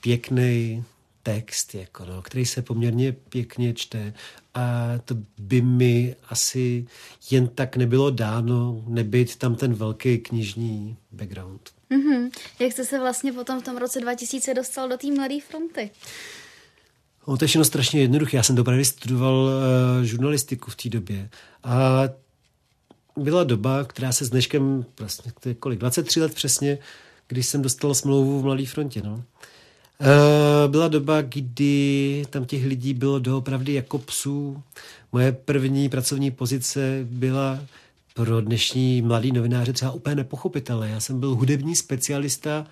[0.02, 0.84] pěkný
[1.26, 4.14] text, jako no, který se poměrně pěkně čte
[4.54, 6.86] a to by mi asi
[7.32, 11.70] jen tak nebylo dáno nebyt tam ten velký knižní background.
[11.92, 12.30] Mm-hmm.
[12.60, 15.90] Jak jste se vlastně potom v tom roce 2000 dostal do té mladé fronty?
[17.28, 18.38] No, to je všechno strašně jednoduché.
[18.38, 21.30] Já jsem dopravdy studoval uh, žurnalistiku v té době
[21.64, 22.04] a
[23.18, 26.78] byla doba, která se s dneškem, vlastně, kolik, 23 let přesně,
[27.28, 29.02] když jsem dostal smlouvu v Mladé frontě.
[29.02, 29.24] No.
[30.02, 34.64] Uh, byla doba, kdy tam těch lidí bylo doopravdy jako psů.
[35.12, 37.60] Moje první pracovní pozice byla
[38.14, 40.90] pro dnešní mladý novináře třeba úplně nepochopitelné.
[40.90, 42.68] Já jsem byl hudební specialista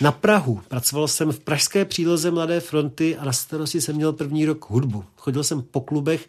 [0.00, 0.60] na Prahu.
[0.68, 5.04] Pracoval jsem v pražské příloze Mladé fronty a na starosti jsem měl první rok hudbu.
[5.16, 6.28] Chodil jsem po klubech,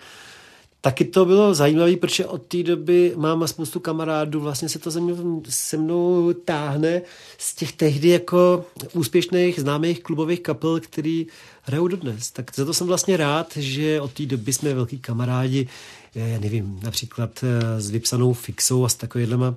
[0.85, 4.99] Taky to bylo zajímavé, protože od té doby mám spoustu kamarádů, vlastně se to se
[4.99, 7.01] mnou, se mnou táhne
[7.37, 11.27] z těch tehdy jako úspěšných známých klubových kapel, který
[11.61, 12.31] hrajou dodnes.
[12.31, 15.67] Tak za to jsem vlastně rád, že od té doby jsme velký kamarádi,
[16.15, 19.55] eh, já nevím, například eh, s vypsanou fixou a s takovýhlema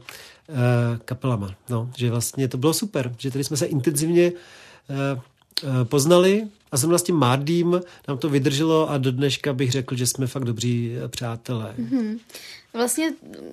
[0.48, 0.54] eh,
[1.04, 1.54] kapelama.
[1.68, 4.32] No, že vlastně to bylo super, že tady jsme se intenzivně
[5.84, 10.06] poznali a zrovna s tím Mardím nám to vydrželo a do dneška bych řekl, že
[10.06, 11.74] jsme fakt dobří eh, přátelé.
[11.78, 12.18] Mm-hmm.
[12.72, 13.12] Vlastně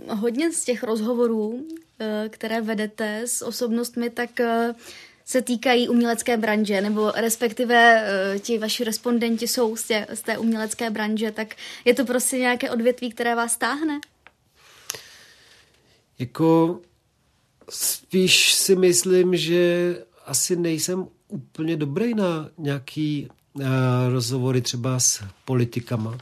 [0.09, 1.65] hodně z těch rozhovorů,
[1.99, 4.75] eh, které vedete s osobnostmi, tak eh,
[5.25, 8.07] se týkají umělecké branže, nebo respektive
[8.39, 11.55] ti vaši respondenti jsou z, tě, z té umělecké branže, tak
[11.85, 13.99] je to prostě nějaké odvětví, které vás táhne?
[16.19, 16.79] Jako
[17.69, 19.95] spíš si myslím, že
[20.25, 23.63] asi nejsem úplně dobrý na nějaký uh,
[24.09, 26.17] rozhovory třeba s politikama.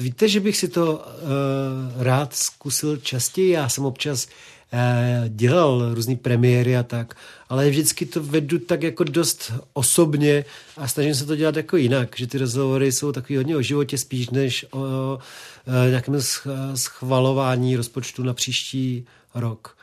[0.00, 3.50] Víte, že bych si to uh, rád zkusil častěji.
[3.50, 7.16] Já jsem občas uh, dělal různé premiéry a tak,
[7.48, 10.44] ale vždycky to vedu tak jako dost osobně
[10.76, 13.98] a snažím se to dělat jako jinak, že ty rozhovory jsou takový hodně o životě
[13.98, 16.16] spíš než o uh, nějakém
[16.74, 19.77] schvalování rozpočtu na příští rok.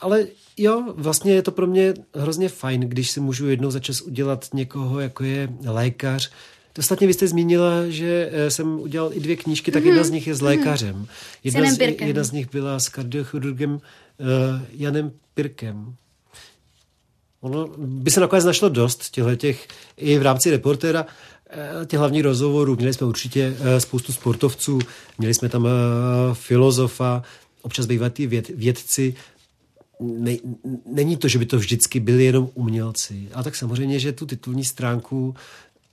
[0.00, 0.26] Ale
[0.56, 4.48] jo, vlastně je to pro mě hrozně fajn, když si můžu jednou za čas udělat
[4.54, 6.30] někoho, jako je lékař.
[6.78, 9.86] Ostatně vy jste zmínila, že eh, jsem udělal i dvě knížky, tak mm-hmm.
[9.86, 10.46] jedna z nich je s mhm.
[10.46, 11.06] lékařem.
[11.44, 13.80] Jedna, z, jedna z nich byla s kardiochirurgem uh,
[14.72, 15.94] Janem Pirkem.
[17.40, 21.06] Ono by se nakonec našlo dost těchto těch, i v rámci reportéra,
[21.50, 22.76] eh, těch hlavních rozhovorů.
[22.76, 24.78] Měli jsme určitě spoustu sportovců,
[25.18, 25.68] měli jsme tam
[26.32, 27.22] filozofa,
[27.62, 29.14] občas bývají věd, vědci,
[30.00, 30.36] ne,
[30.86, 33.28] není to, že by to vždycky byli jenom umělci.
[33.34, 35.34] A tak samozřejmě, že tu titulní stránku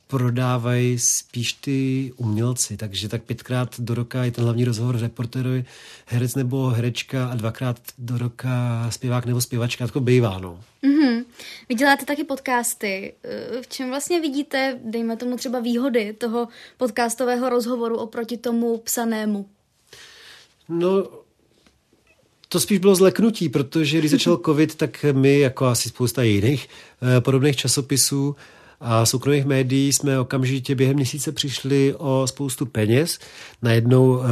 [0.08, 5.66] prodávají spíš ty umělci, takže tak pětkrát do roka je ten hlavní rozhovor reporterovi
[6.05, 10.60] herec nebo herečka a dvakrát do roka zpěvák nebo zpěvačka, to bývá, no.
[10.84, 11.26] Mm-hmm.
[11.70, 13.14] Vy děláte taky podcasty.
[13.62, 16.47] V čem vlastně vidíte, dejme tomu třeba výhody toho
[16.78, 19.45] podcastového rozhovoru oproti tomu psanému?
[20.70, 21.08] No,
[22.50, 26.68] to spíš bylo zleknutí, protože když začal covid, tak my, jako asi spousta jiných
[27.18, 28.36] eh, podobných časopisů,
[28.80, 33.20] a soukromých médií jsme okamžitě během měsíce přišli o spoustu peněz.
[33.62, 34.24] Najednou uh,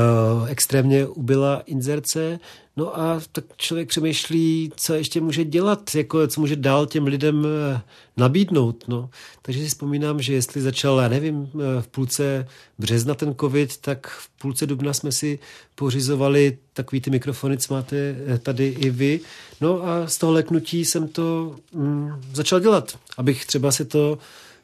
[0.47, 2.39] extrémně ubyla inzerce,
[2.77, 7.45] No a tak člověk přemýšlí, co ještě může dělat, jako co může dál těm lidem
[7.45, 7.81] eh,
[8.17, 8.83] nabídnout.
[8.87, 9.09] No.
[9.41, 12.47] Takže si vzpomínám, že jestli začal, já nevím, eh, v půlce
[12.79, 15.39] března ten covid, tak v půlce dubna jsme si
[15.75, 17.95] pořizovali takový ty mikrofony, co máte
[18.27, 19.19] eh, tady i vy.
[19.61, 24.17] No a z toho leknutí jsem to mm, začal dělat, abych třeba se to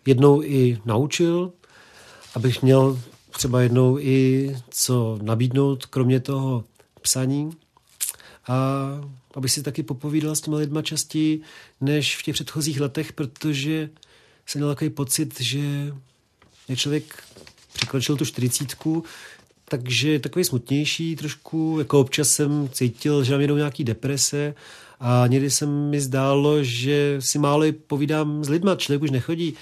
[0.05, 1.51] jednou i naučil,
[2.35, 2.99] abych měl
[3.31, 6.63] třeba jednou i co nabídnout, kromě toho
[7.01, 7.51] psaní
[8.47, 8.87] a
[9.35, 11.41] aby si taky popovídal s těma lidma častěji
[11.81, 13.89] než v těch předchozích letech, protože
[14.45, 15.93] jsem měl takový pocit, že
[16.67, 17.23] je člověk
[17.73, 19.03] překročil tu čtyřicítku,
[19.65, 24.53] takže je takový smutnější trošku, jako občas jsem cítil, že mám jenom nějaký deprese
[24.99, 29.53] a někdy se mi zdálo, že si málo povídám s lidma, člověk už nechodí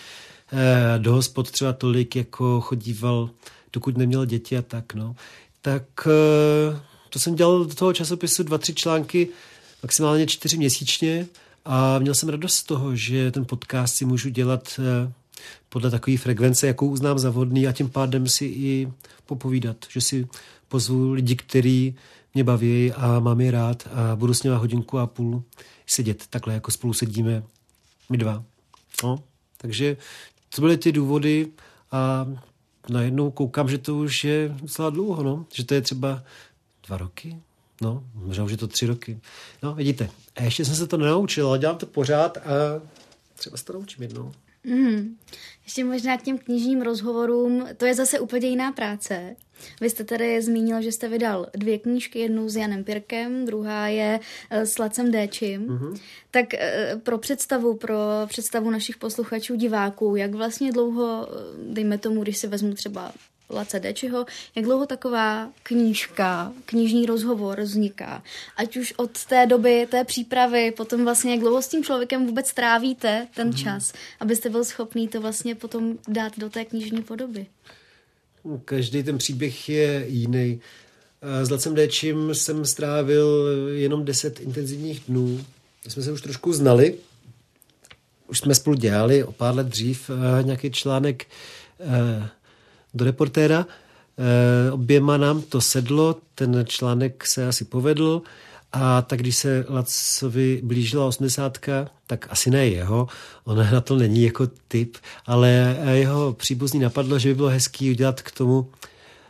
[0.52, 3.30] eh, do hospod třeba tolik, jako chodíval,
[3.74, 5.16] dokud neměl děti a tak, no.
[5.62, 9.28] Tak eh, to jsem dělal do toho časopisu dva, tři články,
[9.84, 11.28] maximálně čtyři měsíčně
[11.66, 15.14] a měl jsem radost z toho, že ten podcast si můžu dělat eh,
[15.70, 18.92] podle takové frekvence, jakou uznám za vhodný a tím pádem si i
[19.26, 20.28] popovídat, že si
[20.68, 21.96] pozvu lidi, kteří
[22.34, 25.44] mě baví a mám je rád a budu s nimi hodinku a půl
[25.88, 27.44] sedět takhle, jako spolu sedíme
[28.10, 28.44] my dva.
[29.04, 29.24] No,
[29.58, 29.98] takže
[30.56, 31.48] to byly ty důvody
[31.92, 32.28] a
[32.90, 35.46] najednou koukám, že to už je docela dlouho, no.
[35.54, 36.24] že to je třeba
[36.90, 37.38] dva roky?
[37.82, 39.20] No, možná už je to tři roky.
[39.64, 42.42] No, vidíte, a ještě jsem se to nenaučil, ale dělám to pořád a
[43.36, 44.32] třeba se to naučím jednou.
[44.64, 45.18] Mm.
[45.64, 49.36] Ještě možná k těm knižním rozhovorům, to je zase úplně jiná práce.
[49.82, 54.20] Vy jste tady zmínil, že jste vydal dvě knížky, jednu s Janem Pirkem, druhá je
[54.50, 55.68] eh, s Lacem Déčím.
[55.68, 56.00] Mm-hmm.
[56.32, 57.96] Tak eh, pro představu, pro
[58.28, 63.12] představu našich posluchačů, diváků, jak vlastně dlouho, eh, dejme tomu, když si vezmu třeba
[63.50, 64.26] Lace Dečiho,
[64.56, 68.24] jak dlouho taková knížka, knižní rozhovor vzniká.
[68.58, 72.54] Ať už od té doby, té přípravy, potom vlastně jak dlouho s tím člověkem vůbec
[72.54, 73.54] trávíte ten mm.
[73.54, 77.46] čas, abyste byl schopný to vlastně potom dát do té knižní podoby.
[78.66, 80.62] Každý ten příběh je jiný.
[81.22, 85.46] S Lacem Dečím jsem strávil jenom deset intenzivních dnů.
[85.86, 86.96] My jsme se už trošku znali.
[88.28, 91.26] Už jsme spolu dělali o pár let dřív eh, nějaký článek
[91.80, 92.30] eh,
[92.94, 93.66] do reportéra.
[94.18, 98.22] E, oběma nám to sedlo, ten článek se asi povedl
[98.72, 103.08] a tak když se Lacovi blížila osmdesátka, tak asi ne jeho,
[103.44, 108.22] on na to není jako typ, ale jeho příbuzný napadlo, že by bylo hezký udělat
[108.22, 108.70] k tomu,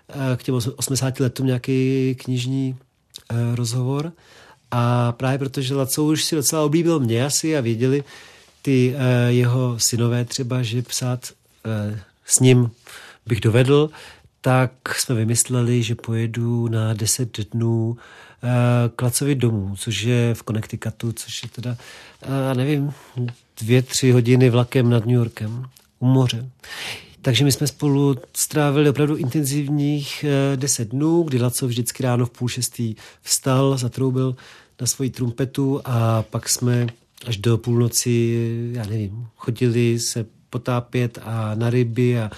[0.10, 2.78] eh, k těm 80 letům nějaký knižní
[3.32, 4.12] eh, rozhovor.
[4.72, 8.03] A právě protože Laco už si docela oblíbil mě asi a věděli
[8.62, 8.95] ty
[9.28, 11.30] jeho synové třeba, že psát
[12.26, 12.72] s ním
[13.26, 13.89] bych dovedl,
[14.41, 17.97] tak jsme vymysleli, že pojedu na 10 dnů
[18.95, 21.78] k Lacovi domů, což je v Connecticutu, což je teda,
[22.53, 22.93] nevím,
[23.61, 25.65] dvě, tři hodiny vlakem nad New Yorkem
[25.99, 26.49] u moře.
[27.22, 32.30] Takže my jsme spolu strávili opravdu intenzivních e, deset dnů, kdy Laco vždycky ráno v
[32.30, 34.36] půl šestý vstal, zatroubil
[34.82, 36.88] na svoji trumpetu a pak jsme
[37.26, 38.38] až do půlnoci,
[38.74, 42.36] já nevím, chodili se potápět a na ryby a Eh,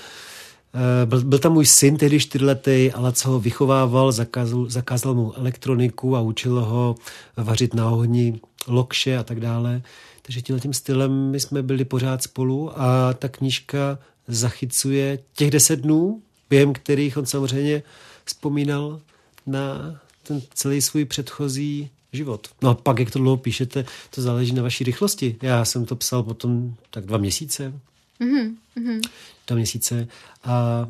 [1.06, 6.16] byl, byl tam můj syn, tehdy čtyřletý, ale co ho vychovával, zakázal, zakázal mu elektroniku
[6.16, 6.96] a učil ho
[7.38, 9.82] vařit na ohni lokše a tak dále.
[10.22, 15.76] Takže tímhle tím stylem my jsme byli pořád spolu a ta knížka zachycuje těch deset
[15.76, 17.84] dnů, během kterých on samozřejmě
[18.26, 19.02] vzpomínal
[19.46, 22.48] na ten celý svůj předchozí život.
[22.62, 25.36] No a pak, jak to dlouho píšete, to záleží na vaší rychlosti.
[25.42, 27.74] Já jsem to psal potom tak dva měsíce.
[28.22, 29.02] Mm-hmm
[29.48, 30.08] dva měsíce
[30.44, 30.88] a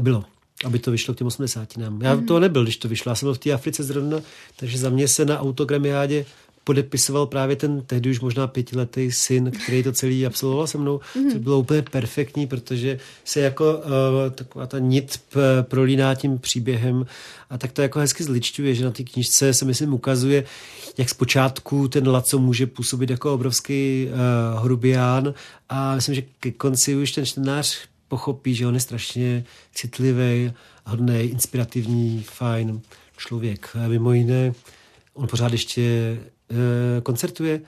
[0.00, 0.24] bylo
[0.64, 1.76] aby to vyšlo k těm 80.
[1.76, 2.02] nám.
[2.02, 2.26] Já mm.
[2.26, 3.10] to nebyl, když to vyšlo.
[3.10, 4.20] Já jsem byl v té Africe zrovna,
[4.56, 6.24] takže za mě se na autogramiádě
[6.66, 11.30] podepisoval právě ten tehdy už možná pětiletý syn, který to celý absolvoval se mnou, mm.
[11.30, 13.82] což bylo úplně perfektní, protože se jako uh,
[14.34, 15.20] taková ta nit
[15.62, 17.06] prolíná tím příběhem
[17.50, 20.44] a tak to jako hezky zličťuje, že na té knižce se myslím ukazuje,
[20.98, 25.34] jak zpočátku ten Laco může působit jako obrovský uh, hrubián
[25.68, 29.44] a myslím, že ke konci už ten čtenář pochopí, že on je strašně
[29.74, 30.52] citlivý,
[30.86, 32.80] hodný, inspirativní, fajn
[33.16, 33.68] člověk.
[33.84, 34.52] A mimo jiné,
[35.14, 36.16] on pořád ještě
[37.02, 37.60] koncertuje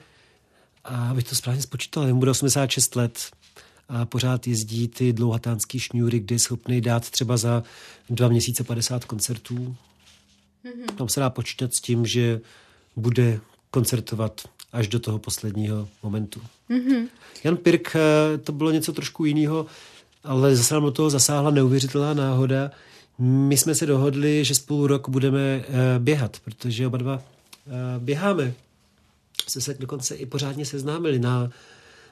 [0.83, 3.19] a abych to správně spočítal, mu bude 86 let
[3.89, 7.63] a pořád jezdí ty dlouhatánský šňůry, kde je schopný dát třeba za
[8.09, 9.75] dva měsíce 50 koncertů.
[10.65, 10.95] Mm-hmm.
[10.95, 12.41] Tam se dá počítat s tím, že
[12.95, 13.39] bude
[13.71, 14.41] koncertovat
[14.73, 16.41] až do toho posledního momentu.
[16.69, 17.07] Mm-hmm.
[17.43, 19.65] Jan Pirk, eh, to bylo něco trošku jiného,
[20.23, 22.71] ale zase nám do toho zasáhla neuvěřitelná náhoda.
[23.19, 25.65] My jsme se dohodli, že spolu rok budeme eh,
[25.99, 27.21] běhat, protože oba dva
[27.67, 28.53] eh, běháme.
[29.49, 31.49] Jsme se dokonce i pořádně seznámili na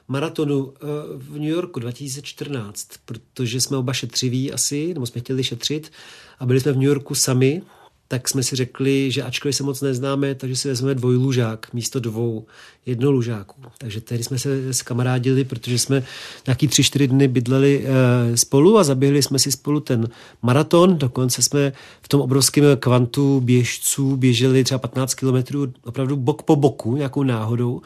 [0.08, 0.74] maratonu
[1.14, 5.92] v New Yorku 2014, protože jsme oba šetřiví asi, nebo jsme chtěli šetřit
[6.38, 7.62] a byli jsme v New Yorku sami,
[8.08, 12.46] tak jsme si řekli, že ačkoliv se moc neznáme, takže si vezmeme dvojlužák místo dvou
[12.86, 13.62] jednolužáků.
[13.78, 16.02] Takže tehdy jsme se kamarádili, protože jsme
[16.46, 20.08] nějaký tři, čtyři dny bydleli e, spolu a zaběhli jsme si spolu ten
[20.42, 20.98] maraton.
[20.98, 26.96] Dokonce jsme v tom obrovském kvantu běžců běželi třeba 15 kilometrů opravdu bok po boku,
[26.96, 27.82] nějakou náhodou.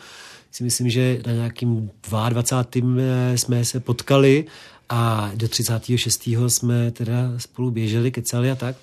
[0.52, 3.02] Si myslím, že na nějakým 22.
[3.02, 4.44] Eh, jsme se potkali
[4.88, 6.26] a do 36.
[6.48, 8.76] jsme teda spolu běželi, kecali a tak.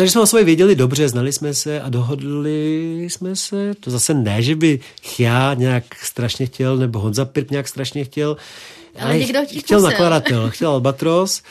[0.00, 3.74] Takže jsme o sobě věděli dobře, znali jsme se a dohodli jsme se.
[3.80, 4.80] To zase ne, že by
[5.18, 8.36] já nějak strašně chtěl, nebo Honza Pirp nějak strašně chtěl,
[8.98, 11.42] ale, ale chtěl nakladatel, chtěl Albatros.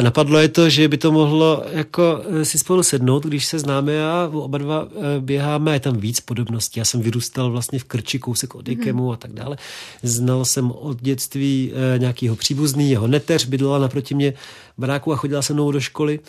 [0.00, 4.04] Napadlo je to, že by to mohlo jako eh, si spolu sednout, když se známe
[4.04, 6.80] a oba dva eh, běháme je tam víc podobností.
[6.80, 9.10] Já jsem vyrůstal vlastně v Krči, kousek od Ikemu mm.
[9.10, 9.56] a tak dále.
[10.02, 14.34] Znal jsem od dětství eh, nějakýho příbuzný, jeho neteř bydlela naproti mě
[14.78, 16.20] baráku a chodila se mnou do školy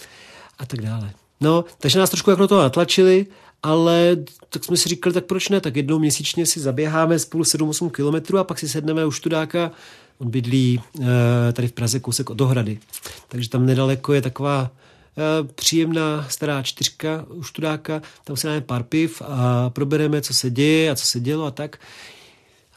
[0.60, 1.12] a tak dále.
[1.42, 3.26] No, takže nás trošku jako to natlačili,
[3.64, 4.18] ale
[4.50, 8.38] tak jsme si říkali, tak proč ne, tak jednou měsíčně si zaběháme spolu 7-8 kilometrů
[8.38, 9.72] a pak si sedneme u Študáka,
[10.18, 12.80] on bydlí e, tady v Praze kousek od Ohrady,
[13.28, 14.72] takže tam nedaleko je taková
[15.18, 20.50] e, příjemná stará čtyřka u Študáka, tam si dáme pár piv a probereme, co se
[20.50, 21.80] děje a co se dělo a tak.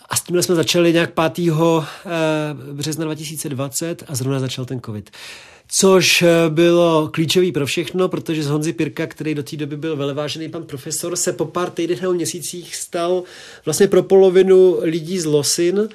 [0.09, 1.39] A s tímhle jsme začali nějak 5.
[1.39, 1.53] E,
[2.73, 5.11] března 2020 a zrovna začal ten covid
[5.69, 9.97] což eh, bylo klíčový pro všechno, protože z Honzy Pirka, který do té doby byl
[9.97, 13.23] velevážený pan profesor, se po pár týdnech nebo měsících stal
[13.65, 15.89] vlastně pro polovinu lidí z Losin.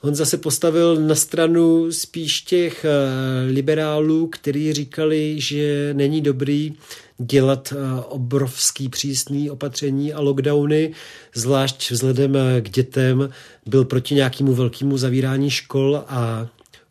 [0.00, 2.90] Honza se postavil na stranu spíš těch eh,
[3.50, 6.74] liberálů, kteří říkali, že není dobrý
[7.18, 10.92] dělat eh, obrovský přísný opatření a lockdowny,
[11.34, 13.30] zvlášť vzhledem k dětem,
[13.66, 16.48] byl proti nějakému velkému zavírání škol a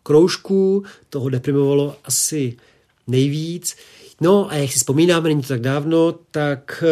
[0.08, 2.58] kroužků, toho deprimovalo asi
[3.08, 3.76] nejvíc.
[4.22, 6.84] No a jak si vzpomínáme, není to tak dávno, tak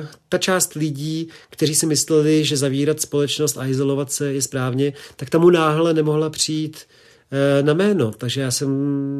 [0.00, 4.92] uh, ta část lidí, kteří si mysleli, že zavírat společnost a izolovat se je správně,
[5.16, 8.10] tak tomu náhle nemohla přijít uh, na jméno.
[8.10, 8.70] Takže já jsem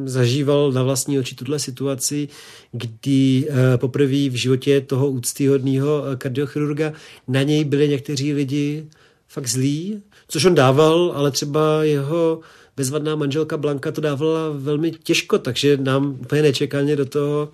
[0.09, 2.28] zažíval na vlastní oči tuhle situaci,
[2.72, 6.92] kdy uh, poprvé v životě toho úctyhodného kardiochirurga
[7.28, 8.86] na něj byli někteří lidi
[9.28, 12.40] fakt zlí, což on dával, ale třeba jeho
[12.76, 17.48] bezvadná manželka Blanka to dávala velmi těžko, takže nám úplně nečekaně do toho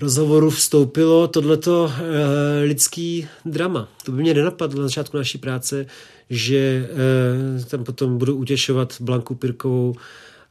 [0.00, 3.88] rozhovoru vstoupilo tohleto e, lidský drama.
[4.04, 5.86] To by mě nenapadlo na začátku naší práce,
[6.30, 6.88] že
[7.60, 9.94] e, tam potom budu utěšovat Blanku Pirkovou,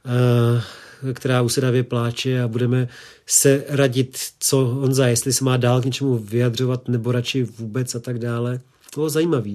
[0.04, 2.88] e, která usedavě pláče a budeme
[3.26, 7.94] se radit, co on za, jestli se má dál k něčemu vyjadřovat nebo radši vůbec
[7.94, 8.60] a tak dále.
[8.94, 9.50] To bylo zajímavé,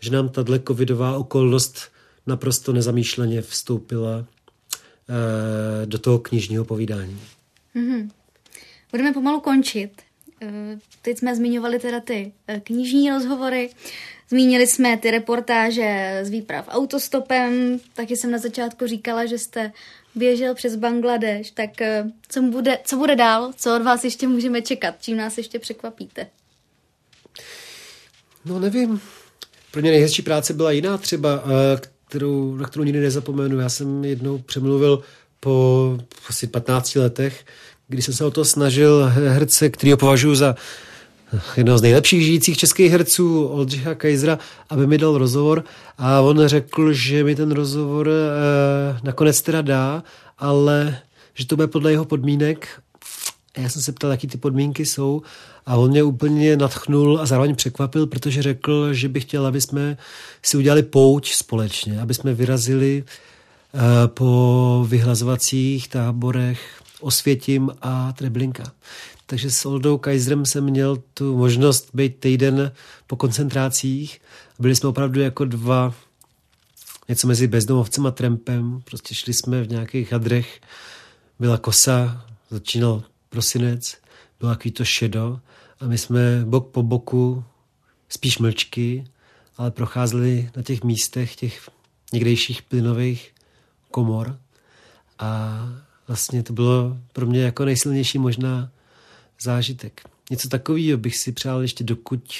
[0.00, 1.93] že nám tahle covidová okolnost
[2.26, 7.20] naprosto nezamýšleně vstoupila eh, do toho knižního povídání.
[7.76, 8.10] Mm-hmm.
[8.90, 9.90] Budeme pomalu končit.
[10.42, 13.70] Eh, teď jsme zmiňovali teda ty eh, knižní rozhovory,
[14.30, 19.72] zmínili jsme ty reportáže z výprav autostopem, taky jsem na začátku říkala, že jste
[20.14, 21.70] běžel přes Bangladeš, tak
[22.28, 26.26] co bude, co bude dál, co od vás ještě můžeme čekat, čím nás ještě překvapíte?
[28.44, 29.00] No nevím,
[29.70, 31.44] pro mě nejhezčí práce byla jiná třeba,
[32.14, 33.60] kterou, na kterou nikdy nezapomenu.
[33.60, 35.02] Já jsem jednou přemluvil
[35.40, 35.98] po
[36.28, 37.44] asi 15 letech,
[37.88, 40.54] kdy jsem se o to snažil herce, který ho považuji za
[41.56, 44.38] jednoho z nejlepších žijících českých herců, Oldřicha Kajzra,
[44.70, 45.64] aby mi dal rozhovor
[45.98, 50.02] a on řekl, že mi ten rozhovor eh, nakonec teda dá,
[50.38, 50.98] ale
[51.34, 52.68] že to bude podle jeho podmínek.
[53.54, 55.22] A já jsem se ptal, jaký ty podmínky jsou
[55.66, 59.96] a on mě úplně natchnul a zároveň překvapil, protože řekl, že by chtěl, aby jsme
[60.42, 63.04] si udělali pouť společně, aby jsme vyrazili
[63.74, 68.72] uh, po vyhlazovacích táborech Osvětim a Treblinka.
[69.26, 72.72] Takže s Oldou Kaiserem jsem měl tu možnost být týden
[73.06, 74.20] po koncentrácích.
[74.58, 75.94] Byli jsme opravdu jako dva,
[77.08, 78.82] něco mezi bezdomovcem a trampem.
[78.84, 80.60] Prostě šli jsme v nějakých hadrech.
[81.40, 83.02] Byla kosa, začínal
[83.34, 83.96] prosinec,
[84.40, 85.40] bylo takový to šedo
[85.80, 87.44] a my jsme bok po boku,
[88.08, 89.04] spíš mlčky,
[89.56, 91.70] ale procházeli na těch místech těch
[92.12, 93.34] někdejších plynových
[93.90, 94.38] komor
[95.18, 95.58] a
[96.08, 98.70] vlastně to bylo pro mě jako nejsilnější možná
[99.40, 100.02] zážitek.
[100.30, 102.32] něco takového bych si přál ještě dokud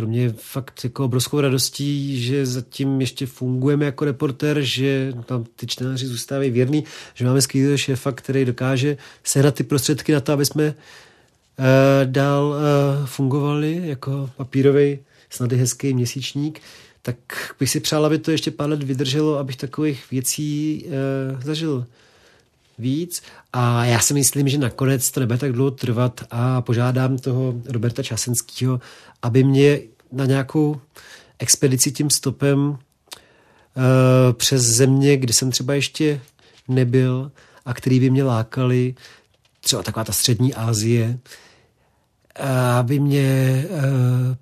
[0.00, 5.44] pro mě je fakt jako obrovskou radostí, že zatím ještě fungujeme jako reporter, že tam
[5.56, 6.84] ty čtenáři zůstávají věrní,
[7.14, 10.74] že máme skvělého šéfa, který dokáže sehnat ty prostředky na to, aby jsme uh,
[12.04, 14.98] dál uh, fungovali jako papírový,
[15.30, 16.60] snad hezký měsíčník,
[17.02, 17.16] tak
[17.60, 21.86] bych si přál, aby to ještě pár let vydrželo, abych takových věcí uh, zažil
[22.80, 23.22] víc.
[23.52, 28.02] A já si myslím, že nakonec to nebude tak dlouho trvat a požádám toho Roberta
[28.02, 28.80] Časenského,
[29.22, 29.80] aby mě
[30.12, 30.80] na nějakou
[31.38, 32.76] expedici tím stopem uh,
[34.32, 36.20] přes země, kde jsem třeba ještě
[36.68, 37.32] nebyl
[37.64, 38.94] a který by mě lákali,
[39.60, 41.18] třeba taková ta střední Asie,
[42.78, 43.80] aby mě uh,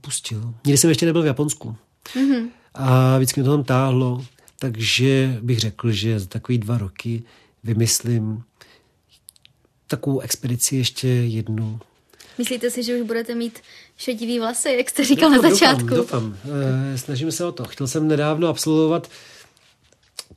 [0.01, 0.55] pustil.
[0.67, 1.77] Nikdy jsem ještě nebyl v Japonsku.
[2.15, 2.49] Mm-hmm.
[2.75, 4.25] A vždycky mě to tam táhlo,
[4.59, 7.23] takže bych řekl, že za takový dva roky
[7.65, 8.43] vymyslím
[9.87, 11.81] takovou expedici ještě jednu.
[12.39, 13.59] Myslíte si, že už budete mít
[13.97, 15.87] šedivý vlasy, jak jste říkal doufám, na začátku?
[15.89, 16.37] Doufám, doufám.
[16.95, 17.65] E, snažím se o to.
[17.65, 19.11] Chtěl jsem nedávno absolvovat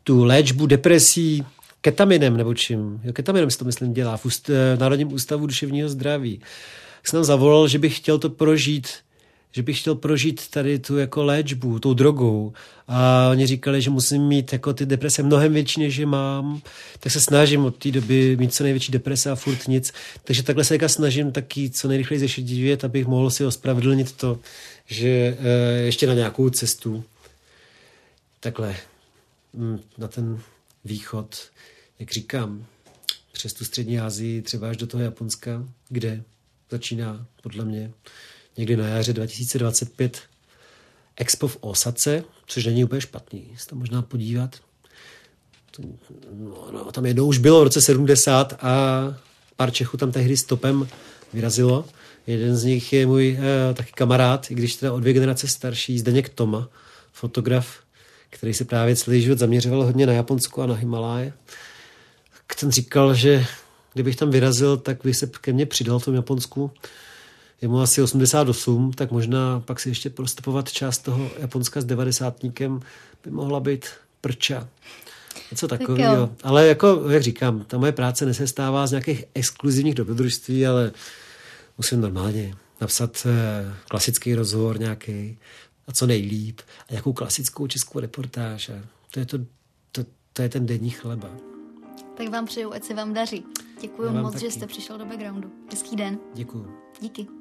[0.04, 1.46] tu léčbu depresí
[1.82, 3.02] ketaminem nebo čím.
[3.04, 6.42] Jo, ketaminem si to myslím dělá v, úst, v Národním ústavu duševního zdraví.
[7.04, 8.88] Jsem nám zavolal, že bych chtěl to prožít
[9.52, 12.54] že bych chtěl prožít tady tu jako léčbu, tou drogou.
[12.88, 16.62] A oni říkali, že musím mít jako ty deprese mnohem větší, než je mám.
[17.00, 19.94] Tak se snažím od té doby mít co největší deprese a furt nic.
[20.24, 24.40] Takže takhle se snažím taky co nejrychleji zešedivět, abych mohl si ospravedlnit to,
[24.86, 25.38] že e,
[25.82, 27.04] ještě na nějakou cestu
[28.40, 28.76] takhle
[29.54, 30.42] mm, na ten
[30.86, 31.50] východ,
[32.00, 32.66] jak říkám,
[33.32, 36.24] přes tu střední Asii, třeba až do toho Japonska, kde
[36.70, 37.92] začíná podle mě
[38.58, 40.22] někdy na jaře 2025
[41.16, 44.56] Expo v Osace, což není úplně špatný, se tam možná podívat.
[45.80, 48.68] No, no, tam jednou už bylo v roce 70 a
[49.56, 50.88] pár Čechů tam tehdy stopem
[51.34, 51.86] vyrazilo.
[52.28, 56.00] Jeden z nich je můj eh, taky kamarád, i když teda o dvě generace starší,
[56.00, 56.70] Zdeněk Toma,
[57.14, 57.80] fotograf,
[58.30, 61.34] který se právě celý život zaměřoval hodně na Japonsko a na Himaláje.
[62.60, 63.46] Ten říkal, že
[63.94, 66.72] kdybych tam vyrazil, tak by se ke mně přidal v tom Japonsku
[67.62, 72.80] je mu asi 88, tak možná pak si ještě prostupovat část toho Japonska s devadesátníkem
[73.24, 73.86] by mohla být
[74.22, 74.68] prča.
[75.52, 76.36] Něco takového.
[76.44, 80.92] Ale jako, jak říkám, ta moje práce nesestává z nějakých exkluzivních dobrodružství, ale
[81.78, 85.38] musím normálně napsat eh, klasický rozhovor nějaký
[85.88, 88.70] a co nejlíp a nějakou klasickou českou reportáž.
[88.70, 88.74] A
[89.12, 89.38] to je, to,
[89.92, 91.30] to, to je ten denní chleba.
[92.18, 93.44] Tak vám přeju, ať se vám daří.
[93.82, 94.46] Děkuji moc, taky.
[94.46, 95.52] že jste přišel do backgroundu.
[95.72, 96.20] Hezký den.
[96.36, 96.68] Děkuji.
[97.02, 97.41] Díky.